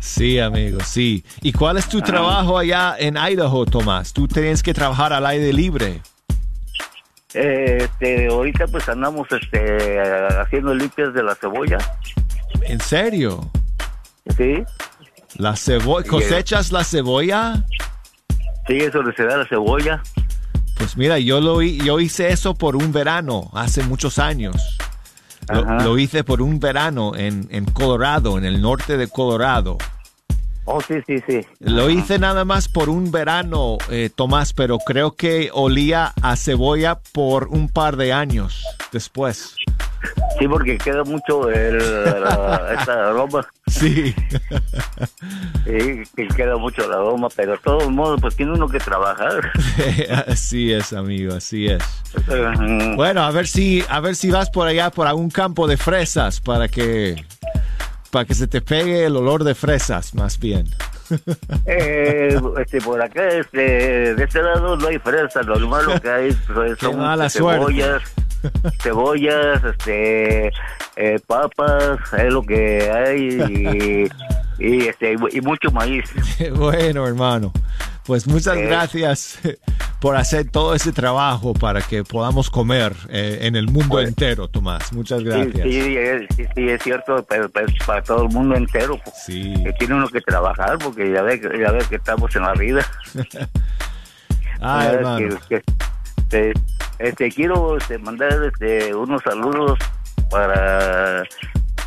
Sí, 0.00 0.38
amigo, 0.38 0.80
sí. 0.80 1.24
¿Y 1.42 1.52
cuál 1.52 1.76
es 1.76 1.88
tu 1.88 2.00
trabajo 2.00 2.56
allá 2.56 2.94
en 2.98 3.16
Idaho, 3.16 3.66
Tomás? 3.66 4.12
Tú 4.12 4.26
tienes 4.28 4.62
que 4.62 4.72
trabajar 4.72 5.12
al 5.12 5.26
aire 5.26 5.52
libre. 5.52 6.00
Eh, 7.34 7.78
Este, 7.80 8.28
ahorita 8.28 8.66
pues 8.68 8.88
andamos 8.88 9.28
este, 9.30 10.00
haciendo 10.40 10.74
limpias 10.74 11.12
de 11.12 11.22
la 11.22 11.34
cebolla. 11.34 11.78
¿En 12.62 12.80
serio? 12.80 13.50
Sí. 14.36 14.62
¿La 15.36 15.54
cebolla? 15.56 16.08
¿Cosechas 16.08 16.72
la 16.72 16.84
cebolla? 16.84 17.64
Sí, 18.66 18.78
eso 18.78 19.02
le 19.02 19.14
se 19.14 19.24
da 19.24 19.36
la 19.38 19.46
cebolla. 19.46 20.02
Pues 20.76 20.96
mira, 20.96 21.18
yo 21.18 21.40
lo 21.40 21.62
yo 21.62 22.00
hice 22.00 22.28
eso 22.30 22.54
por 22.54 22.76
un 22.76 22.92
verano, 22.92 23.50
hace 23.54 23.82
muchos 23.82 24.18
años. 24.18 24.78
Lo 25.84 25.96
hice 25.96 26.24
por 26.24 26.42
un 26.42 26.58
verano 26.58 27.14
en, 27.14 27.46
en 27.50 27.64
Colorado, 27.66 28.36
en 28.36 28.44
el 28.44 28.60
norte 28.60 28.96
de 28.96 29.06
Colorado. 29.06 29.78
Oh, 30.64 30.80
sí, 30.80 30.94
sí, 31.06 31.22
sí. 31.28 31.40
Lo 31.60 31.88
hice 31.88 32.18
nada 32.18 32.44
más 32.44 32.68
por 32.68 32.88
un 32.88 33.12
verano, 33.12 33.78
eh, 33.88 34.10
Tomás, 34.12 34.52
pero 34.52 34.78
creo 34.78 35.12
que 35.12 35.50
olía 35.52 36.12
a 36.20 36.34
cebolla 36.34 36.98
por 37.12 37.46
un 37.48 37.68
par 37.68 37.96
de 37.96 38.12
años 38.12 38.64
después. 38.90 39.54
Sí, 40.38 40.46
porque 40.48 40.76
queda 40.78 41.04
mucho 41.04 41.50
el, 41.50 41.78
la- 41.78 42.74
esta 42.78 43.08
aroma. 43.08 43.46
Sí. 43.66 44.14
Sí, 45.64 46.02
que 46.14 46.28
queda 46.36 46.56
mucho 46.56 46.88
la 46.88 46.96
aroma, 46.96 47.28
pero 47.34 47.52
de 47.52 47.58
todos 47.58 47.90
modos, 47.90 48.20
pues 48.20 48.36
tiene 48.36 48.52
uno 48.52 48.68
que 48.68 48.78
trabajar. 48.78 49.50
así 50.28 50.72
es, 50.72 50.92
amigo, 50.92 51.34
así 51.34 51.66
es. 51.66 51.82
Bueno, 52.96 53.22
a 53.22 53.30
ver 53.30 53.46
si, 53.46 53.84
a 53.88 54.00
ver 54.00 54.14
si 54.16 54.30
vas 54.30 54.50
por 54.50 54.68
allá 54.68 54.90
por 54.90 55.06
algún 55.06 55.30
campo 55.30 55.66
de 55.66 55.76
fresas 55.76 56.40
para 56.40 56.68
que, 56.68 57.24
para 58.10 58.24
que 58.24 58.34
se 58.34 58.46
te 58.46 58.60
pegue 58.60 59.04
el 59.06 59.16
olor 59.16 59.44
de 59.44 59.54
fresas, 59.54 60.14
más 60.14 60.38
bien. 60.38 60.66
Eh, 61.66 62.36
este, 62.60 62.80
por 62.80 63.00
acá, 63.00 63.28
este, 63.28 64.14
de 64.16 64.24
este 64.24 64.42
lado 64.42 64.76
no 64.76 64.88
hay 64.88 64.98
fresa, 64.98 65.40
lo 65.42 65.56
malo 65.68 66.00
que 66.02 66.08
hay 66.10 66.32
pues, 66.52 66.76
Qué 66.78 66.86
son 66.86 66.98
mala 66.98 67.30
cebollas, 67.30 68.02
cebollas, 68.82 69.62
este, 69.64 70.48
eh, 70.96 71.18
papas, 71.26 71.98
es 72.16 72.32
lo 72.32 72.42
que 72.42 72.90
hay 72.90 74.08
y, 74.58 74.64
y, 74.64 74.86
este, 74.88 75.16
y 75.32 75.40
mucho 75.40 75.70
maíz. 75.70 76.04
bueno, 76.54 77.06
hermano, 77.06 77.52
pues 78.04 78.26
muchas 78.26 78.56
Eh. 78.56 78.62
gracias 78.66 79.38
por 80.00 80.16
hacer 80.16 80.48
todo 80.50 80.74
ese 80.74 80.92
trabajo 80.92 81.54
para 81.54 81.80
que 81.82 82.04
podamos 82.04 82.50
comer 82.50 82.94
eh, 83.08 83.38
en 83.42 83.56
el 83.56 83.66
mundo 83.68 83.98
entero, 84.00 84.46
Tomás. 84.48 84.92
Muchas 84.92 85.18
Sí, 85.20 85.24
gracias. 85.24 85.62
sí, 85.62 85.96
es, 85.96 86.22
sí, 86.36 86.44
sí, 86.54 86.68
es 86.68 86.82
cierto, 86.82 87.24
pero, 87.28 87.48
pero 87.48 87.66
para 87.86 88.02
todo 88.02 88.22
el 88.24 88.28
mundo 88.28 88.54
entero. 88.56 88.98
pues, 89.02 89.16
Sí. 89.24 89.54
que 89.64 89.72
tiene 89.72 89.94
uno 89.94 90.08
que 90.08 90.20
trabajar 90.20 90.78
porque 90.78 91.10
ya 91.10 91.22
ve, 91.22 91.40
que- 91.40 91.58
ya 91.58 91.72
ve 91.72 91.80
que 91.88 91.96
estamos 91.96 92.34
en 92.36 92.42
la 92.42 92.52
vida. 92.54 92.86
Ah, 94.60 94.86
hermano. 94.90 95.38
que- 95.48 95.60
que- 95.60 95.62
este, 96.16 96.52
este, 96.98 97.30
quiero 97.30 97.76
este, 97.76 97.98
mandar 97.98 98.32
este, 98.44 98.94
unos 98.94 99.22
saludos 99.22 99.78
para, 100.30 101.22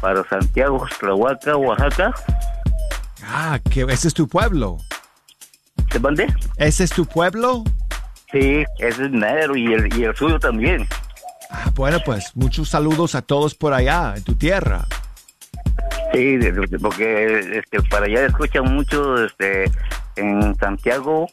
para 0.02 0.24
Santiago, 0.30 0.86
Tlahuaca, 1.00 1.56
Oaxaca. 1.56 2.14
Ah, 3.24 3.60
que 3.72 3.82
ese 3.82 4.08
es 4.08 4.14
tu 4.14 4.28
pueblo. 4.28 4.78
¿Te 5.92 6.00
mandé? 6.00 6.28
¿Ese 6.58 6.84
es 6.84 6.92
tu 6.92 7.06
pueblo? 7.06 7.64
Sí, 8.32 8.64
ese 8.78 9.06
es 9.06 9.12
negro 9.12 9.56
y 9.56 9.74
el, 9.74 9.94
y 9.98 10.04
el 10.04 10.16
suyo 10.16 10.40
también. 10.40 10.88
Ah, 11.50 11.72
bueno, 11.74 12.00
pues 12.06 12.32
muchos 12.36 12.70
saludos 12.70 13.16
a 13.16 13.24
todos 13.24 13.56
por 13.56 13.74
allá, 13.74 14.14
en 14.16 14.24
tu 14.24 14.36
tierra. 14.36 14.86
Sí, 16.14 16.40
porque 16.82 17.60
este, 17.60 17.82
para 17.90 18.06
allá 18.06 18.26
escuchan 18.26 18.66
mucho 18.74 19.24
este, 19.24 19.72
en 20.20 20.56
Santiago, 20.58 21.28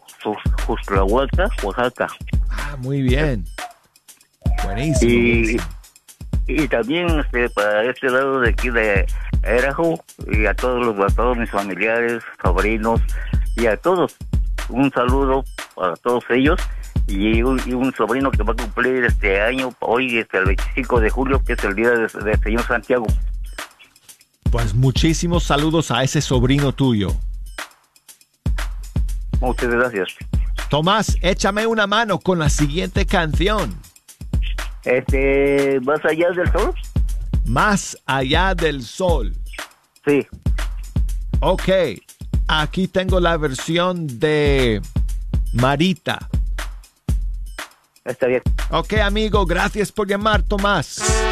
Justlahuaca, 0.66 1.49
Oaxaca. 1.62 2.09
Ah, 2.51 2.76
muy 2.78 3.03
bien. 3.03 3.45
Buenísimo. 4.64 5.62
Y, 6.49 6.68
también 6.68 7.09
este, 7.20 7.51
para 7.51 7.82
este 7.91 8.09
lado 8.09 8.41
de 8.41 8.51
aquí 8.51 8.70
de 8.70 9.05
Erajo 9.43 10.03
y 10.30 10.47
a 10.47 10.55
todos 10.55 10.84
los 10.87 10.99
a 11.12 11.14
todos 11.14 11.37
mis 11.37 11.51
familiares, 11.51 12.22
sobrinos 12.43 13.01
y 13.57 13.66
a 13.66 13.76
todos 13.76 14.14
un 14.68 14.91
saludo 14.93 15.45
para 15.74 15.95
todos 15.97 16.22
ellos 16.30 16.61
y 17.09 17.43
un, 17.43 17.61
y 17.66 17.72
un 17.72 17.93
sobrino 17.95 18.30
que 18.30 18.43
va 18.45 18.53
a 18.53 18.57
cumplir 18.57 19.05
este 19.05 19.41
año 19.41 19.72
hoy 19.80 20.18
este, 20.18 20.39
el 20.39 20.45
25 20.47 21.01
de 21.01 21.11
julio 21.11 21.43
que 21.45 21.53
es 21.55 21.64
el 21.64 21.74
día 21.74 21.91
de- 21.91 22.07
del 22.24 22.41
señor 22.41 22.66
Santiago. 22.66 23.07
Pues 24.51 24.72
muchísimos 24.74 25.43
saludos 25.45 25.91
a 25.91 26.03
ese 26.05 26.20
sobrino 26.20 26.72
tuyo. 26.72 27.09
Muchas 29.41 29.68
gracias. 29.70 30.09
Tomás, 30.68 31.16
échame 31.20 31.66
una 31.66 31.87
mano 31.87 32.18
con 32.18 32.39
la 32.39 32.49
siguiente 32.49 33.07
canción. 33.07 33.74
Este, 34.84 35.80
más 35.82 36.05
allá 36.05 36.30
del 36.30 36.53
sol. 36.53 36.74
Más 37.45 37.97
allá 38.07 38.55
del 38.55 38.82
sol. 38.82 39.32
Sí. 40.05 40.26
Ok, 41.41 41.68
aquí 42.49 42.89
tengo 42.89 43.20
la 43.20 43.37
versión 43.37 44.07
de 44.18 44.80
Marita. 45.53 46.28
Está 48.05 48.26
bien. 48.26 48.43
Ok, 48.70 48.95
amigo, 48.95 49.45
gracias 49.45 49.91
por 49.91 50.09
llamar, 50.09 50.43
Tomás. 50.43 51.25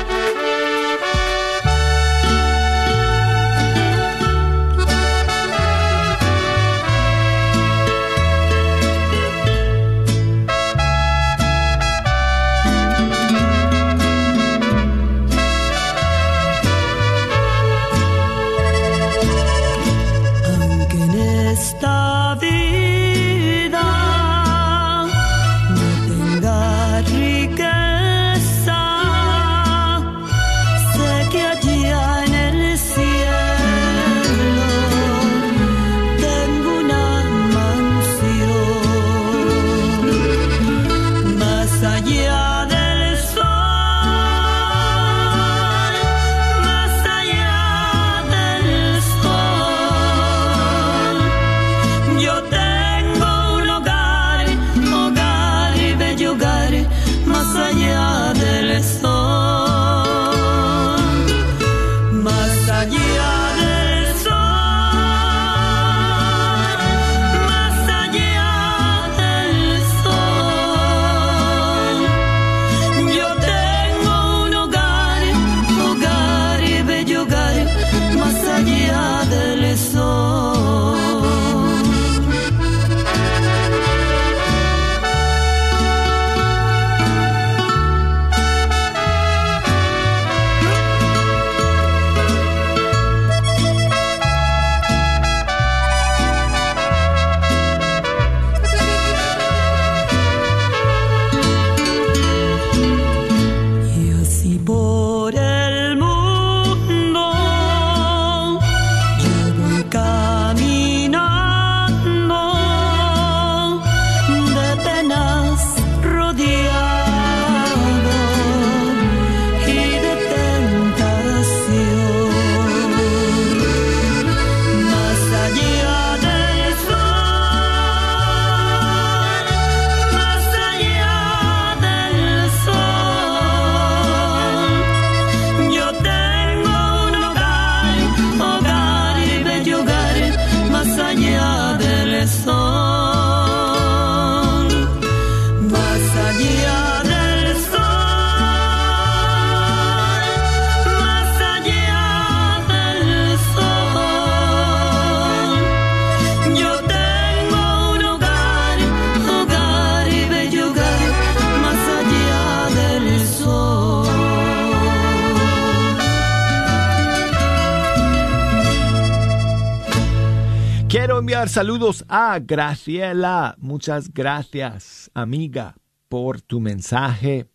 Saludos 171.49 172.05
a 172.09 172.39
Graciela. 172.39 173.57
Muchas 173.59 174.13
gracias, 174.13 175.11
amiga, 175.15 175.75
por 176.09 176.41
tu 176.41 176.61
mensaje. 176.61 177.47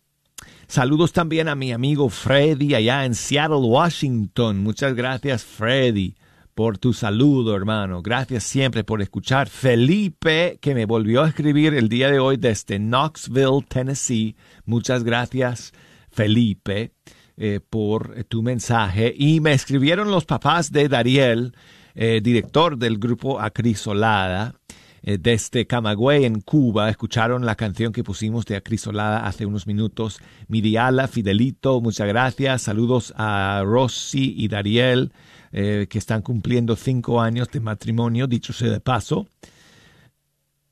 Saludos 0.66 1.12
también 1.12 1.48
a 1.48 1.54
mi 1.54 1.72
amigo 1.72 2.08
Freddy 2.08 2.74
allá 2.74 3.04
en 3.04 3.14
Seattle, 3.14 3.56
Washington. 3.56 4.62
Muchas 4.62 4.94
gracias, 4.94 5.44
Freddy, 5.44 6.14
por 6.54 6.78
tu 6.78 6.92
saludo, 6.92 7.56
hermano. 7.56 8.02
Gracias 8.02 8.44
siempre 8.44 8.84
por 8.84 9.02
escuchar. 9.02 9.48
Felipe, 9.48 10.58
que 10.60 10.74
me 10.74 10.84
volvió 10.84 11.22
a 11.24 11.28
escribir 11.28 11.74
el 11.74 11.88
día 11.88 12.10
de 12.10 12.18
hoy 12.18 12.36
desde 12.36 12.78
Knoxville, 12.78 13.64
Tennessee. 13.68 14.36
Muchas 14.64 15.04
gracias, 15.04 15.72
Felipe, 16.10 16.92
eh, 17.36 17.60
por 17.68 18.24
tu 18.24 18.42
mensaje. 18.42 19.14
Y 19.16 19.40
me 19.40 19.52
escribieron 19.52 20.10
los 20.10 20.24
papás 20.24 20.70
de 20.70 20.88
Dariel, 20.88 21.54
eh, 21.94 22.20
director 22.22 22.76
del 22.76 22.98
grupo 22.98 23.40
Acrisolada. 23.40 24.54
Eh, 25.02 25.16
desde 25.18 25.66
Camagüey 25.66 26.24
en 26.24 26.40
Cuba. 26.40 26.90
Escucharon 26.90 27.46
la 27.46 27.54
canción 27.54 27.92
que 27.92 28.04
pusimos 28.04 28.44
de 28.44 28.56
Acrisolada 28.56 29.26
hace 29.26 29.46
unos 29.46 29.66
minutos. 29.66 30.20
Midiala, 30.48 31.08
Fidelito, 31.08 31.80
muchas 31.80 32.06
gracias. 32.06 32.62
Saludos 32.62 33.14
a 33.16 33.62
Rossi 33.64 34.34
y 34.36 34.48
Dariel, 34.48 35.12
eh, 35.52 35.86
que 35.88 35.98
están 35.98 36.20
cumpliendo 36.20 36.76
cinco 36.76 37.20
años 37.20 37.48
de 37.50 37.60
matrimonio, 37.60 38.26
dicho 38.26 38.52
sea 38.52 38.70
de 38.70 38.80
paso. 38.80 39.26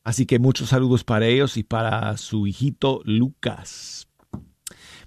Así 0.05 0.27
que 0.27 0.39
muchos 0.39 0.71
saludos 0.71 1.05
para 1.05 1.27
ellos 1.27 1.57
y 1.57 1.63
para 1.63 2.17
su 2.19 2.47
hijito 2.47 3.01
Lucas. 3.05 4.08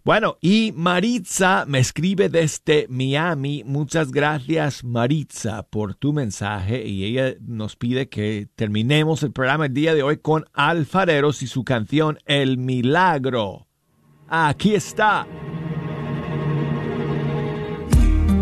Bueno, 0.04 0.38
y 0.42 0.74
Maritza 0.76 1.66
me 1.68 1.78
escribe 1.78 2.28
desde 2.28 2.88
Miami. 2.90 3.64
Muchas 3.64 4.12
gracias, 4.12 4.84
Maritza, 4.84 5.62
por 5.62 5.94
tu 5.94 6.12
mensaje. 6.12 6.88
Y 6.88 7.06
ella 7.06 7.36
nos 7.40 7.76
pide 7.76 8.10
que 8.10 8.48
terminemos 8.56 9.22
el 9.22 9.32
programa 9.32 9.68
el 9.68 9.74
día 9.76 9.94
de 9.94 10.02
hoy 10.02 10.18
con 10.18 10.46
Alfareros 10.54 11.44
y 11.44 11.48
su 11.48 11.64
canción 11.64 12.18
El 12.26 12.58
Milagro. 12.58 13.68
Aquí 14.28 14.74
está. 14.74 15.28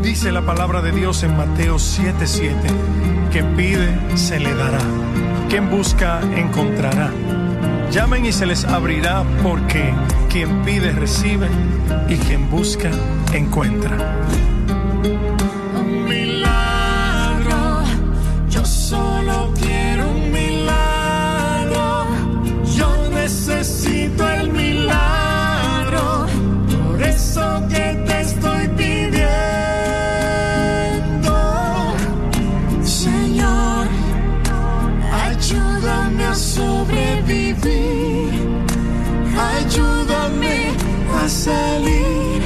Dice 0.01 0.31
la 0.31 0.45
palabra 0.45 0.81
de 0.81 0.93
Dios 0.93 1.23
en 1.23 1.35
Mateo 1.35 1.75
7:7, 1.77 2.55
que 3.33 3.43
pide, 3.43 4.17
se 4.17 4.39
le 4.39 4.53
dará, 4.53 4.79
quien 5.49 5.69
busca, 5.69 6.21
encontrará. 6.37 7.11
Llamen 7.91 8.25
y 8.25 8.31
se 8.31 8.45
les 8.45 8.65
abrirá 8.65 9.23
porque 9.41 9.91
quien 10.29 10.61
pide 10.61 10.91
recibe 10.91 11.47
y 12.07 12.17
quien 12.17 12.47
busca 12.49 12.91
encuentra. 13.33 13.97
Un 15.75 16.05
milagro, 16.05 17.81
yo 18.47 18.63
solo 18.63 19.51
quiero 19.59 20.07
un 20.07 20.31
milagro. 20.31 22.05
Yo 22.77 23.09
necesito 23.11 24.29
el 24.29 24.51
milagro, 24.51 26.27
por 26.85 27.01
eso 27.01 27.63
que 27.69 28.08
salir 41.29 42.41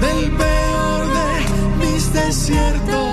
del 0.00 0.30
peor 0.36 1.06
de 1.16 1.86
mis 1.86 2.12
desiertos. 2.12 3.11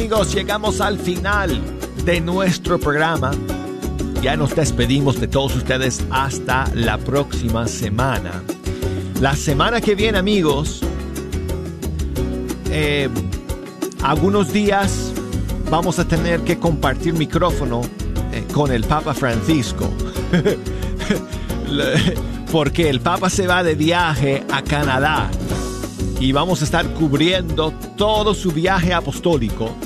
Amigos, 0.00 0.34
llegamos 0.34 0.80
al 0.80 0.98
final 0.98 1.60
de 2.06 2.22
nuestro 2.22 2.80
programa. 2.80 3.32
Ya 4.22 4.34
nos 4.34 4.56
despedimos 4.56 5.20
de 5.20 5.28
todos 5.28 5.54
ustedes 5.54 6.02
hasta 6.10 6.64
la 6.74 6.96
próxima 6.96 7.68
semana. 7.68 8.42
La 9.20 9.36
semana 9.36 9.82
que 9.82 9.94
viene, 9.94 10.16
amigos, 10.16 10.80
eh, 12.70 13.10
algunos 14.02 14.54
días 14.54 15.12
vamos 15.70 15.98
a 15.98 16.08
tener 16.08 16.40
que 16.44 16.58
compartir 16.58 17.12
micrófono 17.12 17.82
eh, 18.32 18.46
con 18.54 18.72
el 18.72 18.84
Papa 18.84 19.12
Francisco. 19.12 19.86
Porque 22.50 22.88
el 22.88 23.00
Papa 23.00 23.28
se 23.28 23.46
va 23.46 23.62
de 23.62 23.74
viaje 23.74 24.44
a 24.50 24.62
Canadá 24.62 25.30
y 26.18 26.32
vamos 26.32 26.62
a 26.62 26.64
estar 26.64 26.86
cubriendo 26.94 27.74
todo 27.98 28.32
su 28.32 28.50
viaje 28.50 28.94
apostólico 28.94 29.76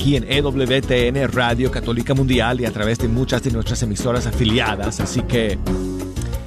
aquí 0.00 0.16
en 0.16 0.24
EWTN 0.32 1.30
Radio 1.30 1.70
Católica 1.70 2.14
Mundial 2.14 2.58
y 2.58 2.64
a 2.64 2.70
través 2.70 2.98
de 3.00 3.06
muchas 3.06 3.42
de 3.42 3.50
nuestras 3.50 3.82
emisoras 3.82 4.26
afiliadas. 4.26 4.98
Así 4.98 5.20
que, 5.20 5.58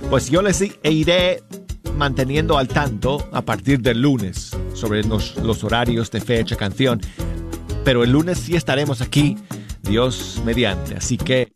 pues 0.10 0.28
yo 0.32 0.42
les 0.42 0.60
iré 0.82 1.44
manteniendo 1.96 2.58
al 2.58 2.68
tanto 2.68 3.30
a 3.32 3.44
partir 3.44 3.80
del 3.80 4.02
lunes 4.02 4.58
sobre 4.74 5.04
los, 5.04 5.36
los 5.36 5.64
horarios 5.64 6.10
de 6.10 6.20
fecha, 6.20 6.56
canción. 6.56 7.00
Pero 7.86 8.04
el 8.04 8.12
lunes 8.12 8.40
sí 8.40 8.56
estaremos 8.56 9.02
aquí, 9.02 9.38
Dios 9.84 10.42
mediante. 10.44 10.96
Así 10.96 11.18
que... 11.18 11.53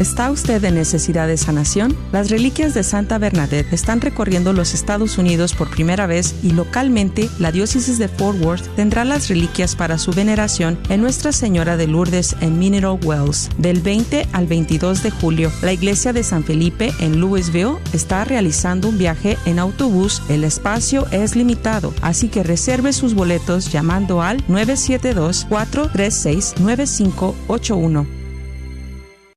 ¿Está 0.00 0.32
usted 0.32 0.64
en 0.64 0.74
necesidad 0.74 1.28
de 1.28 1.36
sanación? 1.36 1.96
Las 2.10 2.28
reliquias 2.28 2.74
de 2.74 2.82
Santa 2.82 3.16
Bernadette 3.18 3.72
están 3.72 4.00
recorriendo 4.00 4.52
los 4.52 4.74
Estados 4.74 5.18
Unidos 5.18 5.54
por 5.54 5.70
primera 5.70 6.08
vez 6.08 6.34
y 6.42 6.50
localmente 6.50 7.30
la 7.38 7.52
diócesis 7.52 7.96
de 8.00 8.08
Fort 8.08 8.42
Worth 8.42 8.74
tendrá 8.74 9.04
las 9.04 9.28
reliquias 9.28 9.76
para 9.76 9.98
su 9.98 10.10
veneración 10.10 10.80
en 10.88 11.00
Nuestra 11.00 11.30
Señora 11.30 11.76
de 11.76 11.86
Lourdes 11.86 12.34
en 12.40 12.58
Mineral 12.58 12.98
Wells. 13.04 13.50
Del 13.56 13.82
20 13.82 14.26
al 14.32 14.48
22 14.48 15.04
de 15.04 15.12
julio, 15.12 15.52
la 15.62 15.72
iglesia 15.72 16.12
de 16.12 16.24
San 16.24 16.42
Felipe 16.42 16.92
en 16.98 17.20
Louisville 17.20 17.76
está 17.92 18.24
realizando 18.24 18.88
un 18.88 18.98
viaje 18.98 19.38
en 19.46 19.60
autobús. 19.60 20.22
El 20.28 20.42
espacio 20.42 21.06
es 21.12 21.36
limitado, 21.36 21.94
así 22.02 22.26
que 22.26 22.42
reserve 22.42 22.92
sus 22.92 23.14
boletos 23.14 23.70
llamando 23.70 24.22
al 24.22 24.38
972 24.48 25.46
436 25.48 26.54
9581. 26.58 28.23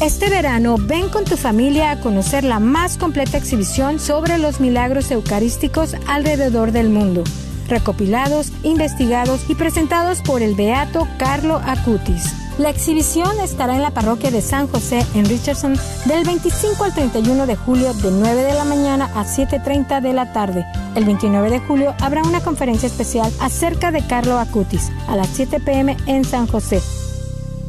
Este 0.00 0.28
verano 0.28 0.76
ven 0.78 1.08
con 1.08 1.24
tu 1.24 1.36
familia 1.36 1.90
a 1.90 2.00
conocer 2.00 2.44
la 2.44 2.58
más 2.58 2.98
completa 2.98 3.38
exhibición 3.38 3.98
sobre 3.98 4.38
los 4.38 4.60
milagros 4.60 5.10
eucarísticos 5.10 5.94
alrededor 6.06 6.72
del 6.72 6.90
mundo, 6.90 7.24
recopilados, 7.68 8.52
investigados 8.64 9.48
y 9.48 9.54
presentados 9.54 10.20
por 10.20 10.42
el 10.42 10.54
beato 10.54 11.08
Carlo 11.16 11.60
Acutis. 11.64 12.34
La 12.58 12.70
exhibición 12.70 13.40
estará 13.40 13.74
en 13.74 13.82
la 13.82 13.90
parroquia 13.90 14.30
de 14.30 14.40
San 14.40 14.68
José 14.68 15.04
en 15.14 15.24
Richardson 15.24 15.74
del 16.04 16.24
25 16.24 16.84
al 16.84 16.94
31 16.94 17.46
de 17.46 17.56
julio 17.56 17.92
de 17.94 18.10
9 18.12 18.42
de 18.42 18.54
la 18.54 18.64
mañana 18.64 19.06
a 19.14 19.24
7.30 19.24 20.00
de 20.00 20.12
la 20.12 20.32
tarde. 20.32 20.64
El 20.94 21.04
29 21.04 21.50
de 21.50 21.60
julio 21.60 21.94
habrá 22.00 22.22
una 22.22 22.40
conferencia 22.40 22.86
especial 22.86 23.32
acerca 23.40 23.90
de 23.90 24.06
Carlo 24.06 24.38
Acutis 24.38 24.92
a 25.08 25.16
las 25.16 25.28
7 25.28 25.60
pm 25.60 25.96
en 26.06 26.24
San 26.24 26.46
José. 26.46 26.80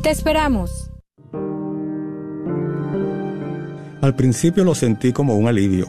Te 0.04 0.12
esperamos. 0.12 0.85
Al 4.06 4.16
principio 4.16 4.64
lo 4.64 4.76
sentí 4.76 5.12
como 5.14 5.36
un 5.36 5.48
alivio. 5.48 5.88